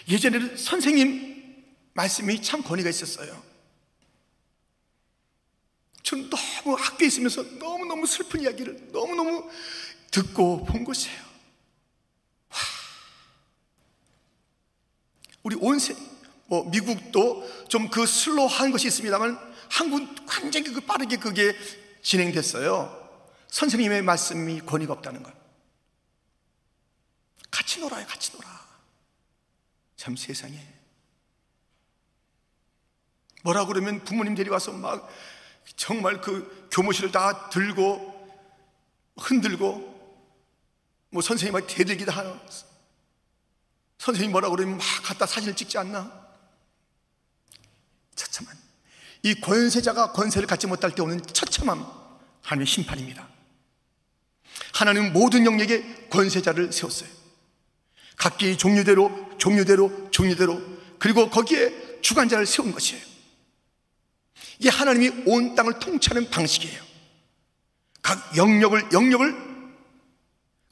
예전에는 0.08 0.56
선생님 0.56 1.64
말씀이 1.94 2.40
참 2.42 2.62
권위가 2.62 2.88
있었어요. 2.90 3.42
저는 6.02 6.30
너무 6.30 6.76
학교에 6.76 7.06
있으면서 7.06 7.42
너무너무 7.42 8.06
슬픈 8.06 8.40
이야기를 8.40 8.88
너무너무 8.92 9.48
듣고 10.10 10.64
본 10.64 10.84
것이에요. 10.84 11.20
와. 12.50 12.58
우리 15.42 15.56
온 15.56 15.78
세, 15.78 15.94
뭐 16.46 16.68
미국도 16.68 17.66
좀 17.68 17.88
그 17.88 18.04
슬로한 18.06 18.70
것이 18.70 18.88
있습니다만 18.88 19.38
한국은 19.70 20.14
굉장히 20.28 20.72
그 20.72 20.80
빠르게 20.80 21.16
그게 21.16 21.56
진행됐어요. 22.02 23.00
선생님의 23.48 24.02
말씀이 24.02 24.60
권위가 24.60 24.92
없다는 24.94 25.22
것. 25.22 25.32
같이 27.50 27.80
놀아요, 27.80 28.06
같이 28.06 28.32
놀아. 28.32 28.71
참 29.96 30.16
세상에. 30.16 30.59
뭐라 33.42 33.66
그러면 33.66 34.02
부모님 34.05 34.35
데리와서 34.35 34.72
막 34.72 35.09
정말 35.76 36.20
그 36.20 36.68
교무실을 36.70 37.12
다 37.12 37.50
들고 37.50 38.12
흔들고 39.16 39.92
뭐 41.11 41.22
선생님한테 41.22 41.74
대들기도 41.74 42.11
하는 42.12 42.38
선생님 43.98 44.33
뭐라 44.33 44.48
그러면 44.48 44.78
막 44.78 44.85
갖다 45.05 45.26
사진을 45.26 45.55
찍지 45.55 45.78
않나? 45.78 46.22
처참한 48.14 48.57
이 49.22 49.35
권세자가 49.40 50.12
권세를 50.12 50.46
갖지 50.48 50.66
못할 50.66 50.94
때 50.94 51.02
오는 51.02 51.20
처참함 51.22 51.87
하나님의 52.42 52.66
심판입니다. 52.66 53.28
하나님은 54.74 55.12
모든 55.12 55.46
영역에 55.46 56.09
권세자를 56.09 56.72
세웠어요. 56.72 57.21
각기 58.16 58.57
종류대로 58.57 59.37
종류대로 59.38 60.11
종류대로 60.11 60.61
그리고 60.98 61.29
거기에 61.29 62.01
주관자를 62.01 62.46
세운 62.46 62.72
것이에요. 62.72 63.03
이게 64.59 64.68
하나님이 64.68 65.25
온 65.27 65.55
땅을 65.55 65.79
통치하는 65.81 66.31
방식이에요. 66.31 66.81
각 68.03 68.36
영역을, 68.36 68.93
영역을, 68.93 69.34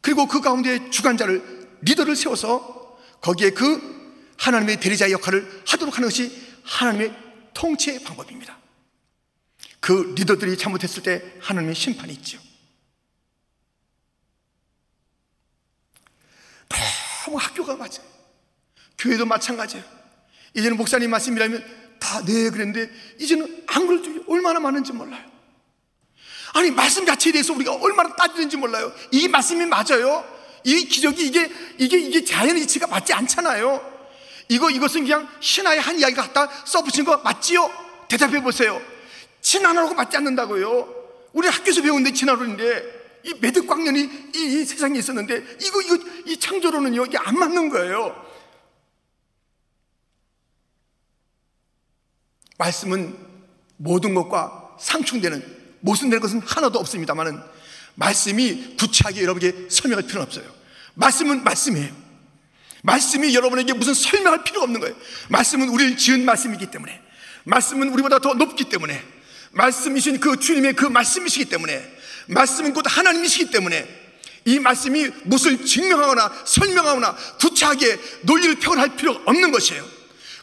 그리고 0.00 0.26
그 0.26 0.40
가운데 0.40 0.90
주관자를, 0.90 1.78
리더를 1.82 2.16
세워서 2.16 2.98
거기에 3.20 3.50
그 3.50 4.34
하나님의 4.38 4.80
대리자의 4.80 5.12
역할을 5.12 5.62
하도록 5.66 5.96
하는 5.96 6.08
것이 6.08 6.30
하나님의 6.64 7.14
통치의 7.54 8.04
방법입니다. 8.04 8.58
그 9.80 10.14
리더들이 10.16 10.56
잘못했을 10.56 11.02
때 11.02 11.22
하나님의 11.40 11.74
심판이 11.74 12.12
있죠. 12.14 12.38
너무 17.24 17.36
학교가 17.38 17.76
맞아요. 17.76 18.10
교회도 18.98 19.26
마찬가지예요. 19.26 19.84
이제는 20.54 20.76
목사님 20.76 21.10
말씀이라면 21.10 21.80
다 22.00 22.22
네 22.24 22.50
그랬는데 22.50 22.90
이제는 23.18 23.64
안 23.66 23.86
그래도 23.86 24.24
얼마나 24.28 24.58
많은지 24.58 24.92
몰라요. 24.92 25.22
아니 26.54 26.70
말씀 26.70 27.06
자체에 27.06 27.32
대해서 27.32 27.52
우리가 27.52 27.74
얼마나 27.74 28.14
따지는지 28.16 28.56
몰라요. 28.56 28.92
이 29.12 29.28
말씀이 29.28 29.64
맞아요. 29.66 30.24
이 30.64 30.86
기적이 30.86 31.26
이게 31.26 31.50
이게 31.78 31.98
이게 31.98 32.24
자연의 32.24 32.62
이치가 32.62 32.86
맞지 32.86 33.12
않잖아요. 33.12 33.88
이거 34.48 34.70
이것은 34.70 35.02
그냥 35.02 35.28
신화의 35.40 35.80
한 35.80 35.98
이야기 35.98 36.14
갖다 36.14 36.50
써붙인 36.64 37.04
거 37.04 37.18
맞지요? 37.18 37.70
대답해 38.08 38.42
보세요. 38.42 38.82
친하나라고 39.40 39.94
맞지 39.94 40.16
않는다고요. 40.16 40.94
우리 41.32 41.46
학교에서 41.48 41.82
배운 41.82 42.02
데 42.02 42.12
친하로인데 42.12 42.99
이 43.24 43.34
매듭광년이 43.40 44.00
이, 44.34 44.38
이 44.38 44.64
세상에 44.64 44.98
있었는데 44.98 45.44
이거 45.60 45.80
이거 45.82 45.98
이 46.26 46.36
창조로는요 46.38 47.06
이게 47.06 47.18
안 47.18 47.38
맞는 47.38 47.68
거예요. 47.70 48.30
말씀은 52.58 53.16
모든 53.76 54.14
것과 54.14 54.76
상충되는 54.78 55.60
모순되는 55.80 56.20
것은 56.20 56.40
하나도 56.40 56.78
없습니다만은 56.78 57.40
말씀이 57.94 58.76
구체하게 58.78 59.22
여러분에게 59.22 59.68
설명할 59.70 60.06
필요는 60.06 60.26
없어요. 60.26 60.44
말씀은 60.94 61.42
말씀이에요. 61.44 61.94
말씀이 62.82 63.34
여러분에게 63.34 63.72
무슨 63.72 63.94
설명할 63.94 64.44
필요가 64.44 64.64
없는 64.64 64.80
거예요. 64.80 64.96
말씀은 65.28 65.68
우리를 65.68 65.96
지은 65.96 66.24
말씀이기 66.24 66.70
때문에 66.70 67.00
말씀은 67.44 67.88
우리보다 67.90 68.18
더 68.18 68.34
높기 68.34 68.64
때문에 68.64 69.02
말씀이신 69.52 70.20
그 70.20 70.38
주님의 70.38 70.74
그 70.74 70.86
말씀이시기 70.86 71.46
때문에 71.46 71.99
말씀은 72.26 72.72
곧 72.72 72.84
하나님이시기 72.86 73.50
때문에 73.50 74.00
이 74.44 74.58
말씀이 74.58 75.08
무엇을 75.24 75.64
증명하거나 75.64 76.32
설명하거나 76.44 77.16
구체하게 77.40 77.98
논리를 78.22 78.54
표현할 78.56 78.96
필요가 78.96 79.20
없는 79.26 79.50
것이에요. 79.52 79.84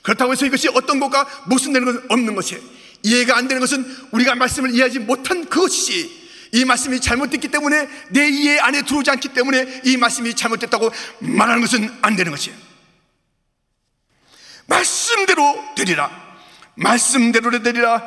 그렇다고 0.01 0.31
해서 0.31 0.45
이것이 0.45 0.69
어떤 0.69 0.99
것과 0.99 1.27
모순되는 1.47 1.85
것은 1.85 2.05
없는 2.09 2.35
것이에요. 2.35 2.61
이해가 3.03 3.37
안 3.37 3.47
되는 3.47 3.59
것은 3.59 3.85
우리가 4.11 4.35
말씀을 4.35 4.71
이해하지 4.71 4.99
못한 4.99 5.45
그것이 5.45 6.27
이 6.53 6.65
말씀이 6.65 6.99
잘못됐기 7.01 7.49
때문에 7.49 7.89
내 8.09 8.29
이해 8.29 8.59
안에 8.59 8.83
들어오지 8.83 9.11
않기 9.11 9.29
때문에 9.29 9.81
이 9.85 9.97
말씀이 9.97 10.33
잘못됐다고 10.33 10.91
말하는 11.19 11.61
것은 11.61 11.89
안 12.01 12.15
되는 12.15 12.31
것이에요. 12.31 12.57
말씀대로 14.67 15.63
되리라. 15.75 16.09
말씀대로 16.75 17.61
되리라. 17.61 18.03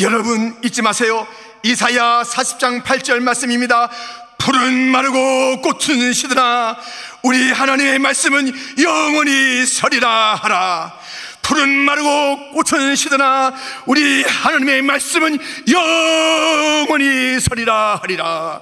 여러분 0.00 0.56
잊지 0.64 0.82
마세요. 0.82 1.26
이사야 1.64 2.24
40장 2.24 2.82
8절 2.82 3.20
말씀입니다. 3.20 3.90
푸른 4.36 4.90
마르고 4.90 5.62
꽃은 5.62 6.12
시드나 6.12 6.76
우리 7.22 7.50
하나님의 7.50 8.00
말씀은 8.00 8.52
영원히 8.82 9.64
서리라 9.64 10.34
하라. 10.34 10.94
푸른 11.40 11.70
마르고 11.70 12.50
꽃은 12.50 12.94
시드나 12.96 13.54
우리 13.86 14.24
하나님의 14.24 14.82
말씀은 14.82 15.38
영원히 15.70 17.40
서리라 17.40 17.98
하리라. 18.02 18.60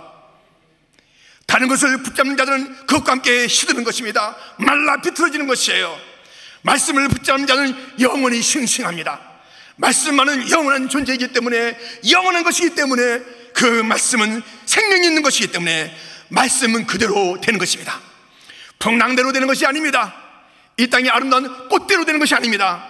다른 1.49 1.67
것을 1.67 2.05
붙잡는 2.05 2.37
자들은 2.37 2.87
그것과 2.87 3.13
함께 3.15 3.49
시드는 3.49 3.83
것입니다. 3.83 4.37
말라 4.59 5.01
비틀어지는 5.01 5.49
것이에요. 5.49 5.99
말씀을 6.63 7.09
붙잡는 7.09 7.49
자는 7.49 7.95
영원히 7.99 8.41
싱싱합니다. 8.41 9.32
말씀만은 9.77 10.51
영원한 10.51 10.89
존재이기 10.89 11.33
때문에 11.33 11.79
영원한 12.11 12.43
것이기 12.45 12.75
때문에 12.75 13.21
그 13.55 13.65
말씀은 13.65 14.43
생명이 14.67 15.07
있는 15.07 15.23
것이기 15.23 15.49
때문에 15.53 15.95
말씀은 16.29 16.87
그대로 16.87 17.39
되는 17.41 17.59
것입니다. 17.59 18.01
풍랑대로 18.79 19.33
되는 19.33 19.47
것이 19.47 19.67
아닙니다. 19.67 20.15
이 20.77 20.89
땅이 20.89 21.09
아름다운 21.09 21.69
꽃대로 21.69 22.05
되는 22.05 22.19
것이 22.19 22.35
아닙니다. 22.35 22.89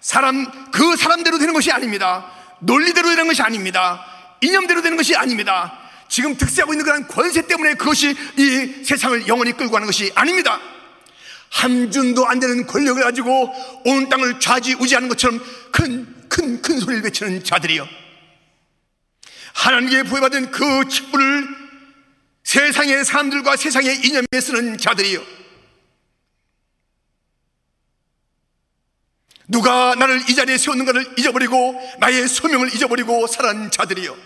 사람 0.00 0.70
그 0.70 0.96
사람대로 0.96 1.38
되는 1.38 1.54
것이 1.54 1.70
아닙니다. 1.70 2.30
논리대로 2.60 3.08
되는 3.08 3.26
것이 3.26 3.42
아닙니다. 3.42 4.04
이념대로 4.40 4.82
되는 4.82 4.96
것이 4.96 5.16
아닙니다. 5.16 5.78
지금 6.08 6.36
득세하고 6.36 6.74
있는 6.74 6.84
그런 6.84 7.08
권세 7.08 7.46
때문에 7.46 7.74
그것이 7.74 8.14
이 8.36 8.84
세상을 8.84 9.26
영원히 9.28 9.52
끌고 9.52 9.72
가는 9.72 9.86
것이 9.86 10.12
아닙니다. 10.14 10.60
함준도 11.50 12.26
안 12.26 12.40
되는 12.40 12.66
권력을 12.66 13.02
가지고 13.02 13.52
온 13.84 14.08
땅을 14.08 14.40
좌지우지하는 14.40 15.08
것처럼 15.08 15.40
큰 15.70 16.21
큰, 16.32 16.62
큰 16.62 16.80
소리를 16.80 17.04
외치는 17.04 17.44
자들이요. 17.44 17.86
하나님께 19.52 20.04
부여받은 20.04 20.50
그 20.50 20.88
직분을 20.88 21.46
세상의 22.42 23.04
사람들과 23.04 23.56
세상의 23.56 24.00
이념에 24.06 24.40
쓰는 24.40 24.78
자들이요. 24.78 25.22
누가 29.46 29.94
나를 29.94 30.22
이 30.30 30.34
자리에 30.34 30.56
세웠는가를 30.56 31.18
잊어버리고 31.18 31.78
나의 32.00 32.26
소명을 32.26 32.74
잊어버리고 32.74 33.26
살아난 33.26 33.70
자들이요. 33.70 34.16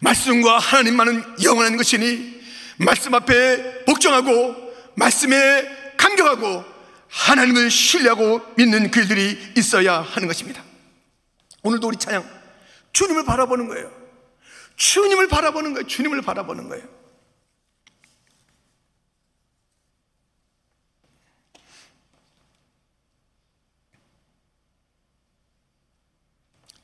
말씀과 0.00 0.58
하나님만은 0.58 1.44
영원한 1.44 1.76
것이니 1.76 2.40
말씀 2.78 3.14
앞에 3.14 3.84
복종하고 3.84 4.56
말씀에 4.96 5.94
감격하고 5.96 6.69
하나님을 7.10 7.70
신뢰하고 7.70 8.40
믿는 8.56 8.90
그들이 8.90 9.52
있어야 9.56 10.00
하는 10.00 10.28
것입니다. 10.28 10.62
오늘도 11.62 11.88
우리 11.88 11.96
찬양 11.96 12.24
주님을 12.92 13.24
바라보는 13.24 13.68
거예요. 13.68 13.90
주님을 14.76 15.28
바라보는 15.28 15.74
거예요. 15.74 15.86
주님을 15.86 16.22
바라보는 16.22 16.68
거예요. 16.68 17.00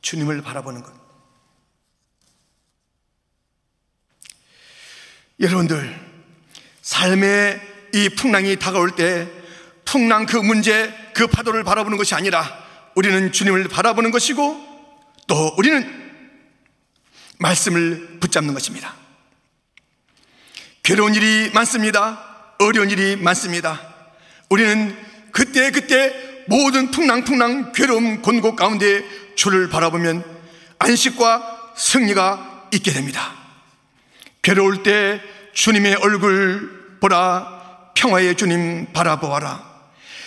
주님을 0.03 0.43
바라보는 0.43 0.83
것. 0.83 0.95
여러분들, 5.41 6.01
삶의 6.83 7.61
이 7.93 8.09
풍랑이 8.11 8.57
다가올 8.57 8.95
때 8.95 9.36
풍랑 9.97 10.27
그 10.27 10.37
문제, 10.37 10.93
그 11.15 11.27
파도를 11.27 11.65
바라보는 11.65 11.97
것이 11.97 12.15
아니라 12.15 12.47
우리는 12.97 13.33
주님을 13.33 13.69
바라보는 13.69 14.11
것이고 14.11 14.67
또 15.27 15.55
우리는 15.57 16.13
말씀을 17.39 18.19
붙잡는 18.21 18.53
것입니다. 18.53 18.95
괴로운 20.83 21.15
일이 21.15 21.51
많습니다. 21.55 22.53
어려운 22.59 22.91
일이 22.91 23.17
많습니다. 23.17 23.81
우리는 24.51 24.95
그때 25.33 25.71
그때 25.71 26.45
모든 26.47 26.91
풍랑풍랑 26.91 27.73
괴로움 27.73 28.21
곤고 28.21 28.55
가운데 28.55 29.03
주를 29.35 29.71
바라보면 29.71 30.23
안식과 30.79 31.73
승리가 31.75 32.69
있게 32.75 32.93
됩니다. 32.93 33.33
괴로울 34.43 34.83
때 34.83 35.23
주님의 35.55 35.95
얼굴 36.03 36.99
보라 37.01 37.93
평화의 37.95 38.37
주님 38.37 38.93
바라보아라. 38.93 39.66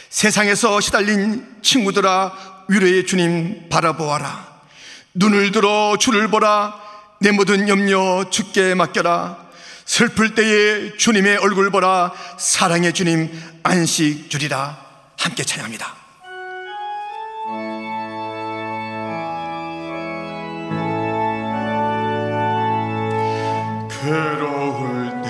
세상에서 0.10 0.82
시달린 0.82 1.46
친구들아 1.62 2.66
위로의 2.68 3.06
주님 3.06 3.70
바라보아라. 3.70 4.48
눈을 5.14 5.52
들어 5.52 5.98
주를 5.98 6.28
보라. 6.28 6.80
내 7.20 7.32
모든 7.32 7.68
염려 7.70 8.30
주께 8.30 8.74
맡겨라. 8.76 9.50
슬플 9.86 10.36
때에 10.36 10.98
주님의 10.98 11.38
얼굴 11.38 11.70
보라. 11.70 12.12
사랑의 12.38 12.94
주님 12.94 13.30
안식 13.64 14.30
주리라. 14.30 14.78
함께 15.18 15.44
찬양합니다. 15.44 15.96
괴로울 24.02 25.22
때 25.22 25.30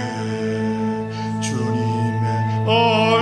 주님의 1.41 2.67
얼굴 2.67 3.18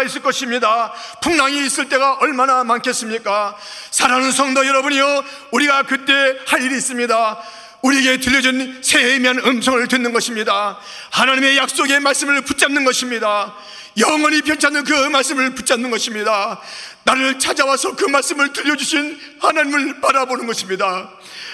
때가 0.00 0.02
있을 0.04 0.22
것입니다. 0.22 0.92
풍랑이 1.22 1.64
있을 1.66 1.88
때가 1.88 2.14
얼마나 2.20 2.64
많겠습니까? 2.64 3.56
사랑하는 3.90 4.32
성도 4.32 4.66
여러분이요, 4.66 5.24
우리가 5.52 5.82
그때 5.84 6.12
할 6.46 6.62
일이 6.62 6.76
있습니다. 6.76 7.38
우리에게 7.82 8.20
들려준 8.20 8.82
세미한 8.82 9.38
음성을 9.38 9.86
듣는 9.88 10.12
것입니다. 10.12 10.78
하나님의 11.10 11.56
약속의 11.56 12.00
말씀을 12.00 12.42
붙잡는 12.42 12.84
것입니다. 12.84 13.54
영원히 13.98 14.42
변치 14.42 14.66
않는 14.66 14.84
그 14.84 14.92
말씀을 14.92 15.54
붙잡는 15.54 15.90
것입니다. 15.90 16.60
나를 17.04 17.38
찾아와서 17.38 17.96
그 17.96 18.04
말씀을 18.04 18.52
들려주신 18.52 19.18
하나님을 19.40 20.00
바라보는 20.00 20.46
것입니다. 20.46 21.10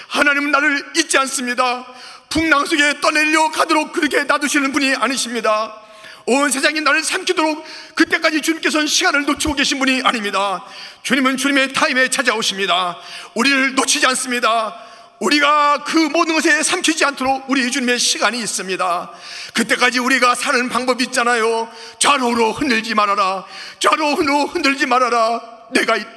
하나님은 0.09 0.51
나를 0.51 0.91
잊지 0.97 1.17
않습니다. 1.19 1.85
풍랑 2.29 2.65
속에 2.65 2.99
떠내려 2.99 3.49
가도록 3.51 3.93
그렇게 3.93 4.23
놔두시는 4.23 4.73
분이 4.73 4.95
아니십니다. 4.95 5.86
온 6.27 6.51
세상이 6.51 6.81
나를 6.81 7.03
삼키도록 7.03 7.63
그때까지 7.95 8.41
주님께서는 8.41 8.85
시간을 8.85 9.25
놓치고 9.25 9.55
계신 9.55 9.79
분이 9.79 10.01
아닙니다. 10.03 10.63
주님은 11.03 11.37
주님의 11.37 11.71
타임에 11.71 12.09
찾아오십니다. 12.09 12.97
우리를 13.33 13.75
놓치지 13.75 14.05
않습니다. 14.07 14.75
우리가 15.19 15.83
그 15.85 15.97
모든 15.97 16.35
것에 16.35 16.61
삼키지 16.63 17.05
않도록 17.05 17.45
우리 17.49 17.71
주님의 17.71 17.97
시간이 17.97 18.39
있습니다. 18.39 19.11
그때까지 19.53 19.99
우리가 19.99 20.35
사는 20.35 20.67
방법이 20.67 21.05
있잖아요. 21.05 21.71
좌로로 21.97 22.51
흔들지 22.51 22.93
말아라. 22.93 23.45
좌로로 23.79 24.47
흔들지 24.47 24.85
말아라. 24.85 25.41
내가 25.71 25.95
있다. 25.95 26.09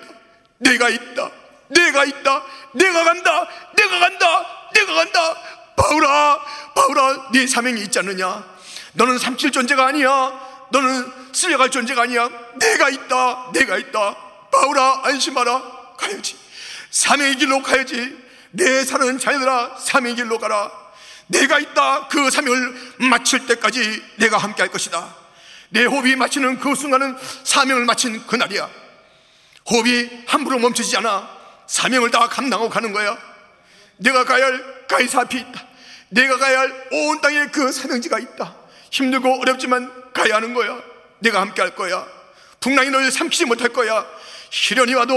내가 0.59 0.89
있다. 0.89 1.31
내가 1.69 2.05
있다. 2.05 2.43
내가 2.75 3.05
간다. 3.05 3.49
내가 3.77 3.99
간다. 4.01 4.47
내가 4.75 4.95
간다. 4.95 5.37
바울아, 5.77 6.41
바울아, 6.75 7.31
네 7.33 7.47
사명이 7.47 7.81
있지 7.83 7.99
않느냐? 8.01 8.45
너는 8.95 9.19
삼킬 9.19 9.53
존재가 9.53 9.87
아니야. 9.87 10.69
너는 10.71 11.13
쓸려갈 11.33 11.71
존재가 11.71 12.03
아니야. 12.03 12.29
내가 12.59 12.89
있다. 12.89 13.51
내가 13.53 13.77
있다. 13.79 14.17
바울아, 14.53 15.03
안심하라. 15.05 15.63
가야지. 15.97 16.37
사명의 16.91 17.37
길로 17.37 17.63
가야지. 17.63 18.17
내 18.53 18.85
사는 18.85 19.19
자녀들아, 19.19 19.77
사명의 19.79 20.17
길로 20.17 20.39
가라. 20.39 20.71
내가 21.29 21.59
있다. 21.61 22.09
그 22.09 22.31
사명을 22.31 22.95
마칠 23.11 23.47
때까지 23.47 24.03
내가 24.17 24.39
함께 24.39 24.63
할 24.63 24.71
것이다. 24.71 25.15
내 25.69 25.85
호흡이 25.85 26.17
마치는 26.17 26.59
그 26.59 26.75
순간은 26.75 27.17
사명을 27.45 27.85
마친 27.85 28.27
그날이야. 28.27 28.69
호흡이 29.71 30.25
함부로 30.27 30.59
멈추지 30.59 30.97
않아. 30.97 31.31
사명을 31.69 32.11
다 32.11 32.27
감당하고 32.29 32.69
가는 32.69 32.93
거야. 32.93 33.17
내가 33.99 34.25
가야 34.25 34.47
할 34.47 34.87
가이사 34.89 35.21
앞이 35.21 35.39
있다. 35.39 35.65
내가 36.09 36.37
가야 36.39 36.59
할 36.61 36.89
온 36.91 37.21
땅에 37.21 37.47
그 37.53 37.71
사명지가 37.71 38.19
있다. 38.19 38.57
힘들고 38.91 39.41
어렵지만 39.41 40.13
가야 40.13 40.37
하는 40.37 40.55
거야. 40.55 40.81
내가 41.21 41.41
함께 41.41 41.63
할 41.63 41.75
거야. 41.75 42.07
풍랑이 42.61 42.91
너를 42.91 43.11
삼키지 43.11 43.47
못할 43.47 43.71
거야. 43.71 44.07
시련이 44.51 44.95
와도 44.95 45.15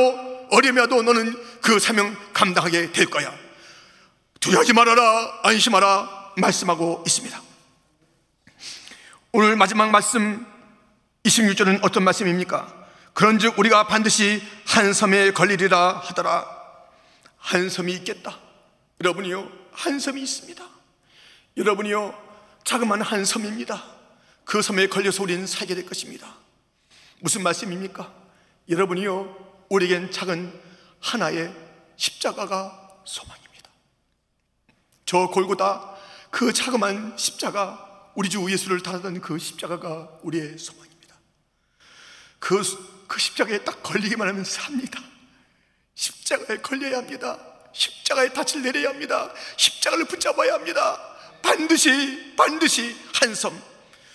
어려움이 0.51 0.79
와도 0.79 1.01
너는 1.01 1.35
그 1.61 1.79
사명 1.79 2.15
감당하게 2.33 2.91
될 2.91 3.07
거야. 3.07 3.33
두려워하지 4.39 4.73
말아라. 4.73 5.39
안심하라. 5.43 6.33
말씀하고 6.37 7.03
있습니다. 7.05 7.41
오늘 9.31 9.55
마지막 9.55 9.89
말씀 9.89 10.45
26절은 11.23 11.79
어떤 11.83 12.03
말씀입니까? 12.03 12.83
그런즉 13.13 13.57
우리가 13.57 13.87
반드시 13.87 14.41
한 14.65 14.93
섬에 14.93 15.31
걸리리라 15.31 16.01
하더라. 16.03 16.45
한 17.37 17.69
섬이 17.69 17.93
있겠다. 17.93 18.37
여러분이요, 19.01 19.49
한 19.71 19.99
섬이 19.99 20.21
있습니다. 20.21 20.63
여러분이요, 21.57 22.13
자그마한 22.63 23.01
한 23.01 23.25
섬입니다. 23.25 23.83
그 24.45 24.61
섬에 24.61 24.87
걸려서 24.87 25.23
우리는 25.23 25.45
살게 25.45 25.75
될 25.75 25.85
것입니다. 25.85 26.35
무슨 27.19 27.43
말씀입니까? 27.43 28.13
여러분이요, 28.69 29.65
우리에겐 29.69 30.11
작은 30.11 30.61
하나의 30.99 31.53
십자가가 31.95 33.01
소망입니다. 33.05 33.69
저 35.05 35.27
골고다 35.27 35.93
그 36.29 36.51
자그마한 36.51 37.15
십자가, 37.17 38.11
우리 38.15 38.27
주 38.29 38.51
예수를 38.51 38.81
달았던 38.81 39.21
그 39.21 39.37
십자가가 39.37 40.19
우리의 40.23 40.57
소망입니다. 40.57 41.15
그, 42.39 42.61
그 43.07 43.19
십자가에 43.19 43.63
딱 43.63 43.83
걸리기만 43.83 44.27
하면 44.27 44.43
삽니다. 44.43 44.99
십자가에 45.93 46.57
걸려야 46.57 46.97
합니다. 46.97 47.39
십자가에 47.71 48.33
닻을 48.33 48.63
내려야 48.63 48.89
합니다. 48.89 49.31
십자가를 49.57 50.05
붙잡아야 50.05 50.55
합니다. 50.55 51.12
반드시 51.43 52.33
반드시 52.35 52.95
한 53.13 53.35
섬, 53.35 53.61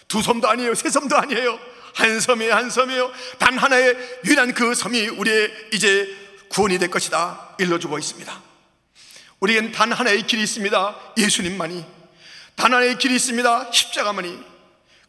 두 0.08 0.20
섬도 0.20 0.48
아니에요, 0.48 0.74
세 0.74 0.90
섬도 0.90 1.16
아니에요. 1.16 1.60
한 1.94 2.20
섬이에요, 2.20 2.54
한 2.54 2.70
섬이에요. 2.70 3.12
단 3.38 3.56
하나의 3.56 3.96
유일한 4.24 4.54
그 4.54 4.74
섬이 4.74 5.08
우리의 5.08 5.68
이제 5.72 6.08
구원이 6.48 6.78
될 6.78 6.90
것이다. 6.90 7.56
일러주고 7.58 7.98
있습니다. 7.98 8.42
우리엔 9.40 9.72
단 9.72 9.92
하나의 9.92 10.26
길이 10.26 10.42
있습니다. 10.42 10.96
예수님만이. 11.16 11.84
단 12.56 12.72
하나의 12.72 12.98
길이 12.98 13.14
있습니다. 13.14 13.70
십자가만이. 13.72 14.38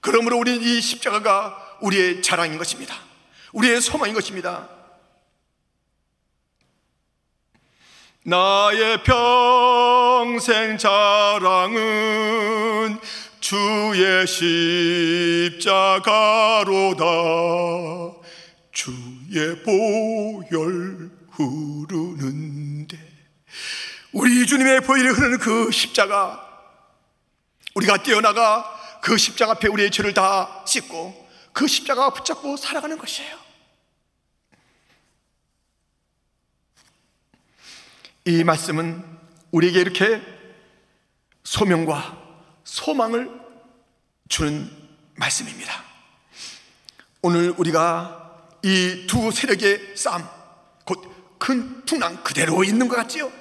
그러므로 0.02 0.38
우리는 0.38 0.62
이 0.62 0.82
십자가가 0.82 1.78
우리의 1.82 2.22
자랑인 2.22 2.58
것입니다. 2.58 2.96
우리의 3.54 3.82
소망인 3.82 4.14
것입니다. 4.14 4.70
나의 8.30 9.02
평생 9.04 10.78
자랑은 10.78 11.80
주의 13.40 14.28
십자가로다. 15.58 15.84
주의 18.72 19.64
보혈 19.64 21.10
흐르는데. 21.32 23.00
우리 24.12 24.46
주님의 24.46 24.82
보혈이 24.82 25.08
흐르는 25.08 25.40
그 25.40 25.72
십자가 25.72 26.48
우리가 27.74 28.04
뛰어나가 28.04 29.00
그 29.02 29.18
십자가 29.18 29.54
앞에 29.54 29.70
우리의 29.70 29.90
죄를 29.90 30.14
다 30.14 30.64
씻고 30.68 31.30
그 31.52 31.66
십자가 31.66 32.12
붙잡고 32.12 32.58
살아가는 32.58 32.96
것이에요 32.96 33.49
이 38.26 38.44
말씀은 38.44 39.04
우리에게 39.52 39.80
이렇게 39.82 40.22
소명과 41.44 42.18
소망을 42.64 43.30
주는 44.28 44.70
말씀입니다. 45.16 45.84
오늘 47.22 47.54
우리가 47.58 48.48
이 48.64 49.08
두 49.08 49.32
세력의 49.32 49.96
싸움, 49.96 50.24
곧 50.86 51.20
큰 51.40 51.84
풍랑 51.86 52.22
그대로 52.24 52.64
있는 52.64 52.88
것 52.88 52.98
같지요? 52.98 53.32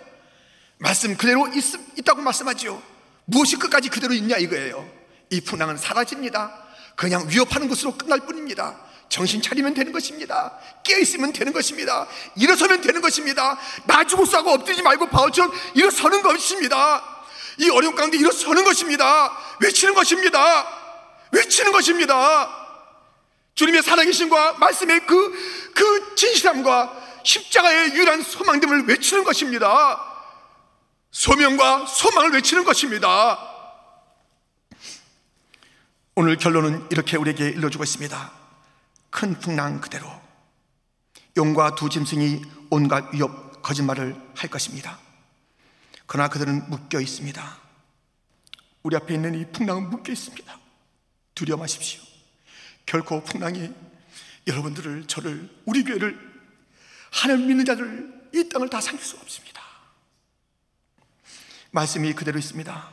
말씀 0.79 1.17
그대로 1.17 1.49
있, 1.49 2.05
다고 2.05 2.23
말씀하지요. 2.23 2.81
무엇이 3.27 3.57
끝까지 3.57 3.91
그대로 3.91 4.15
있냐 4.15 4.39
이거예요. 4.39 4.89
이 5.31 5.41
풍랑은 5.41 5.77
사라집니다. 5.77 6.65
그냥 6.97 7.29
위협하는 7.29 7.69
것으로 7.69 7.97
끝날 7.99 8.21
뿐입니다. 8.21 8.81
정신 9.09 9.41
차리면 9.41 9.75
되는 9.75 9.93
것입니다. 9.93 10.59
깨어있으면 10.83 11.33
되는 11.33 11.53
것입니다. 11.53 12.07
일어서면 12.37 12.81
되는 12.81 13.01
것입니다. 13.01 13.59
놔주고 13.87 14.25
싸고 14.27 14.51
엎드리지 14.51 14.83
말고 14.83 15.09
바울처럼 15.09 15.53
일어서는 15.75 16.23
것입니다. 16.23 17.25
이 17.59 17.71
어려운 17.71 17.95
가운데 17.95 18.17
일어서는 18.19 18.65
것입니다. 18.65 19.37
외치는 19.61 19.95
것입니다. 19.95 20.67
외치는 21.33 21.73
것입니다. 21.73 22.67
주님의 23.55 23.83
살아계신과 23.83 24.59
말씀의 24.59 25.07
그, 25.07 25.73
그 25.75 26.15
진실함과 26.15 27.23
십자가의 27.25 27.95
유일한 27.95 28.23
소망됨을 28.23 28.87
외치는 28.87 29.25
것입니다. 29.25 30.05
소명과 31.11 31.87
소망을 31.87 32.33
외치는 32.33 32.65
것입니다. 32.65 33.39
오늘 36.15 36.37
결론은 36.37 36.87
이렇게 36.91 37.17
우리에게 37.17 37.49
일러주고 37.49 37.85
있습니다. 37.85 38.38
큰 39.19 39.37
풍랑 39.41 39.81
그대로 39.81 40.09
용과 41.37 41.75
두 41.75 41.89
짐승이 41.91 42.41
온갖 42.71 43.13
위협 43.13 43.63
거짓말을 43.63 44.15
할 44.37 44.49
것입니다. 44.49 44.97
그러나 46.07 46.29
그들은 46.29 46.71
묶여 46.71 47.01
있습니다. 47.01 47.59
우리 48.85 48.95
앞에 48.95 49.15
있는 49.15 49.35
이 49.35 49.45
풍랑은 49.51 49.91
묶여 49.91 50.13
있습니다. 50.13 50.61
두려워 51.35 51.59
마십시오. 51.59 52.01
결코 52.87 53.25
풍랑이 53.25 53.75
여러분들을 54.47 55.09
저를 55.09 55.51
우리 55.65 55.83
교회를 55.83 56.17
하나님 57.11 57.49
믿는 57.49 57.65
자들 57.65 58.31
이 58.33 58.49
땅을 58.49 58.71
다 58.71 58.81
삼킬 58.81 59.05
수 59.05 59.17
없습니다. 59.17 59.61
말씀이 61.73 62.13
그대로 62.13 62.39
있습니다. 62.39 62.93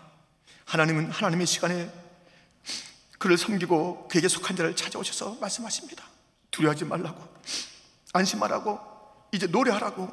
하나님은 0.66 1.12
하나님의 1.12 1.46
시간에 1.46 1.94
그를 3.20 3.38
섬기고 3.38 4.08
그에게 4.08 4.28
속한 4.28 4.58
자를 4.58 4.76
찾아오셔서 4.76 5.36
말씀하십니다. 5.36 6.15
두려워하지 6.56 6.86
말라고, 6.86 7.22
안심하라고, 8.14 8.80
이제 9.34 9.48
노래하라고. 9.48 10.10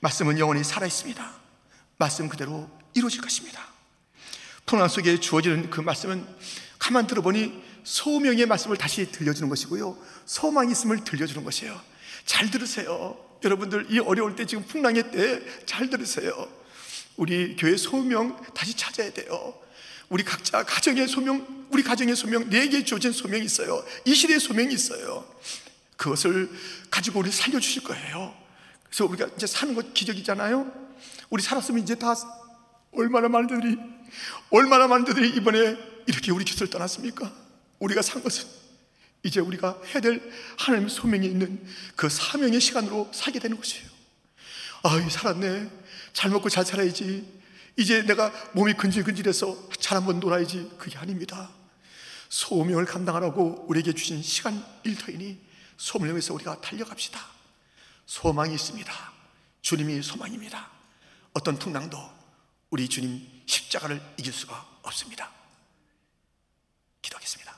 말씀은 0.00 0.38
영원히 0.38 0.62
살아있습니다. 0.62 1.32
말씀 1.96 2.28
그대로 2.28 2.68
이루어질 2.94 3.20
것입니다. 3.20 3.60
풍랑 4.66 4.88
속에 4.88 5.18
주어지는 5.18 5.70
그 5.70 5.80
말씀은 5.80 6.26
가만 6.78 7.06
들어보니 7.06 7.64
소명의 7.82 8.46
말씀을 8.46 8.76
다시 8.76 9.10
들려주는 9.10 9.48
것이고요. 9.48 9.96
소망이 10.26 10.70
있음을 10.72 11.02
들려주는 11.02 11.42
것이에요. 11.42 11.80
잘 12.26 12.50
들으세요. 12.50 13.18
여러분들 13.42 13.86
이 13.90 13.98
어려울 13.98 14.36
때 14.36 14.44
지금 14.44 14.64
풍랑의 14.64 15.10
때 15.10 15.64
잘 15.64 15.88
들으세요. 15.88 16.46
우리 17.16 17.56
교회 17.56 17.76
소명 17.76 18.40
다시 18.54 18.74
찾아야 18.74 19.10
돼요. 19.12 19.54
우리 20.08 20.24
각자 20.24 20.62
가정의 20.62 21.06
소명, 21.06 21.66
우리 21.70 21.82
가정의 21.82 22.16
소명, 22.16 22.48
내게 22.48 22.84
주어진 22.84 23.12
소명이 23.12 23.44
있어요. 23.44 23.84
이 24.04 24.14
시대의 24.14 24.40
소명이 24.40 24.72
있어요. 24.72 25.28
그것을 25.96 26.50
가지고 26.90 27.20
우리 27.20 27.30
살려주실 27.30 27.82
거예요. 27.84 28.34
그래서 28.84 29.04
우리가 29.04 29.28
이제 29.36 29.46
사는 29.46 29.74
것 29.74 29.92
기적이잖아요. 29.92 30.72
우리 31.30 31.42
살았으면 31.42 31.82
이제 31.82 31.94
다 31.94 32.14
얼마나 32.92 33.28
많은 33.28 33.48
들이 33.48 33.76
얼마나 34.50 34.86
많은 34.86 35.04
들이 35.04 35.28
이번에 35.30 35.76
이렇게 36.06 36.32
우리 36.32 36.44
곁을 36.44 36.70
떠났습니까? 36.70 37.30
우리가 37.78 38.00
산 38.00 38.22
것은 38.22 38.44
이제 39.22 39.40
우리가 39.40 39.80
해야 39.86 40.00
될 40.00 40.22
하나님의 40.56 40.90
소명이 40.90 41.26
있는 41.26 41.62
그 41.96 42.08
사명의 42.08 42.60
시간으로 42.60 43.10
살게 43.12 43.38
되는 43.40 43.56
것이에요. 43.56 43.86
아, 44.84 45.08
살았네. 45.10 45.68
잘 46.12 46.30
먹고 46.30 46.48
잘 46.48 46.64
살아야지. 46.64 47.37
이제 47.78 48.02
내가 48.02 48.32
몸이 48.54 48.74
근질근질해서 48.74 49.68
잘 49.78 49.96
한번 49.96 50.18
놀아야지. 50.18 50.68
그게 50.78 50.98
아닙니다. 50.98 51.48
소명을 52.28 52.84
감당하라고 52.86 53.66
우리에게 53.68 53.92
주신 53.92 54.20
시간 54.20 54.64
일터이니 54.82 55.40
소명을 55.76 56.14
위해서 56.14 56.34
우리가 56.34 56.60
달려갑시다. 56.60 57.20
소망이 58.04 58.52
있습니다. 58.52 58.92
주님이 59.62 60.02
소망입니다. 60.02 60.68
어떤 61.34 61.56
풍랑도 61.56 61.98
우리 62.70 62.88
주님 62.88 63.24
십자가를 63.46 64.02
이길 64.16 64.32
수가 64.32 64.66
없습니다. 64.82 65.30
기도하겠습니다. 67.00 67.57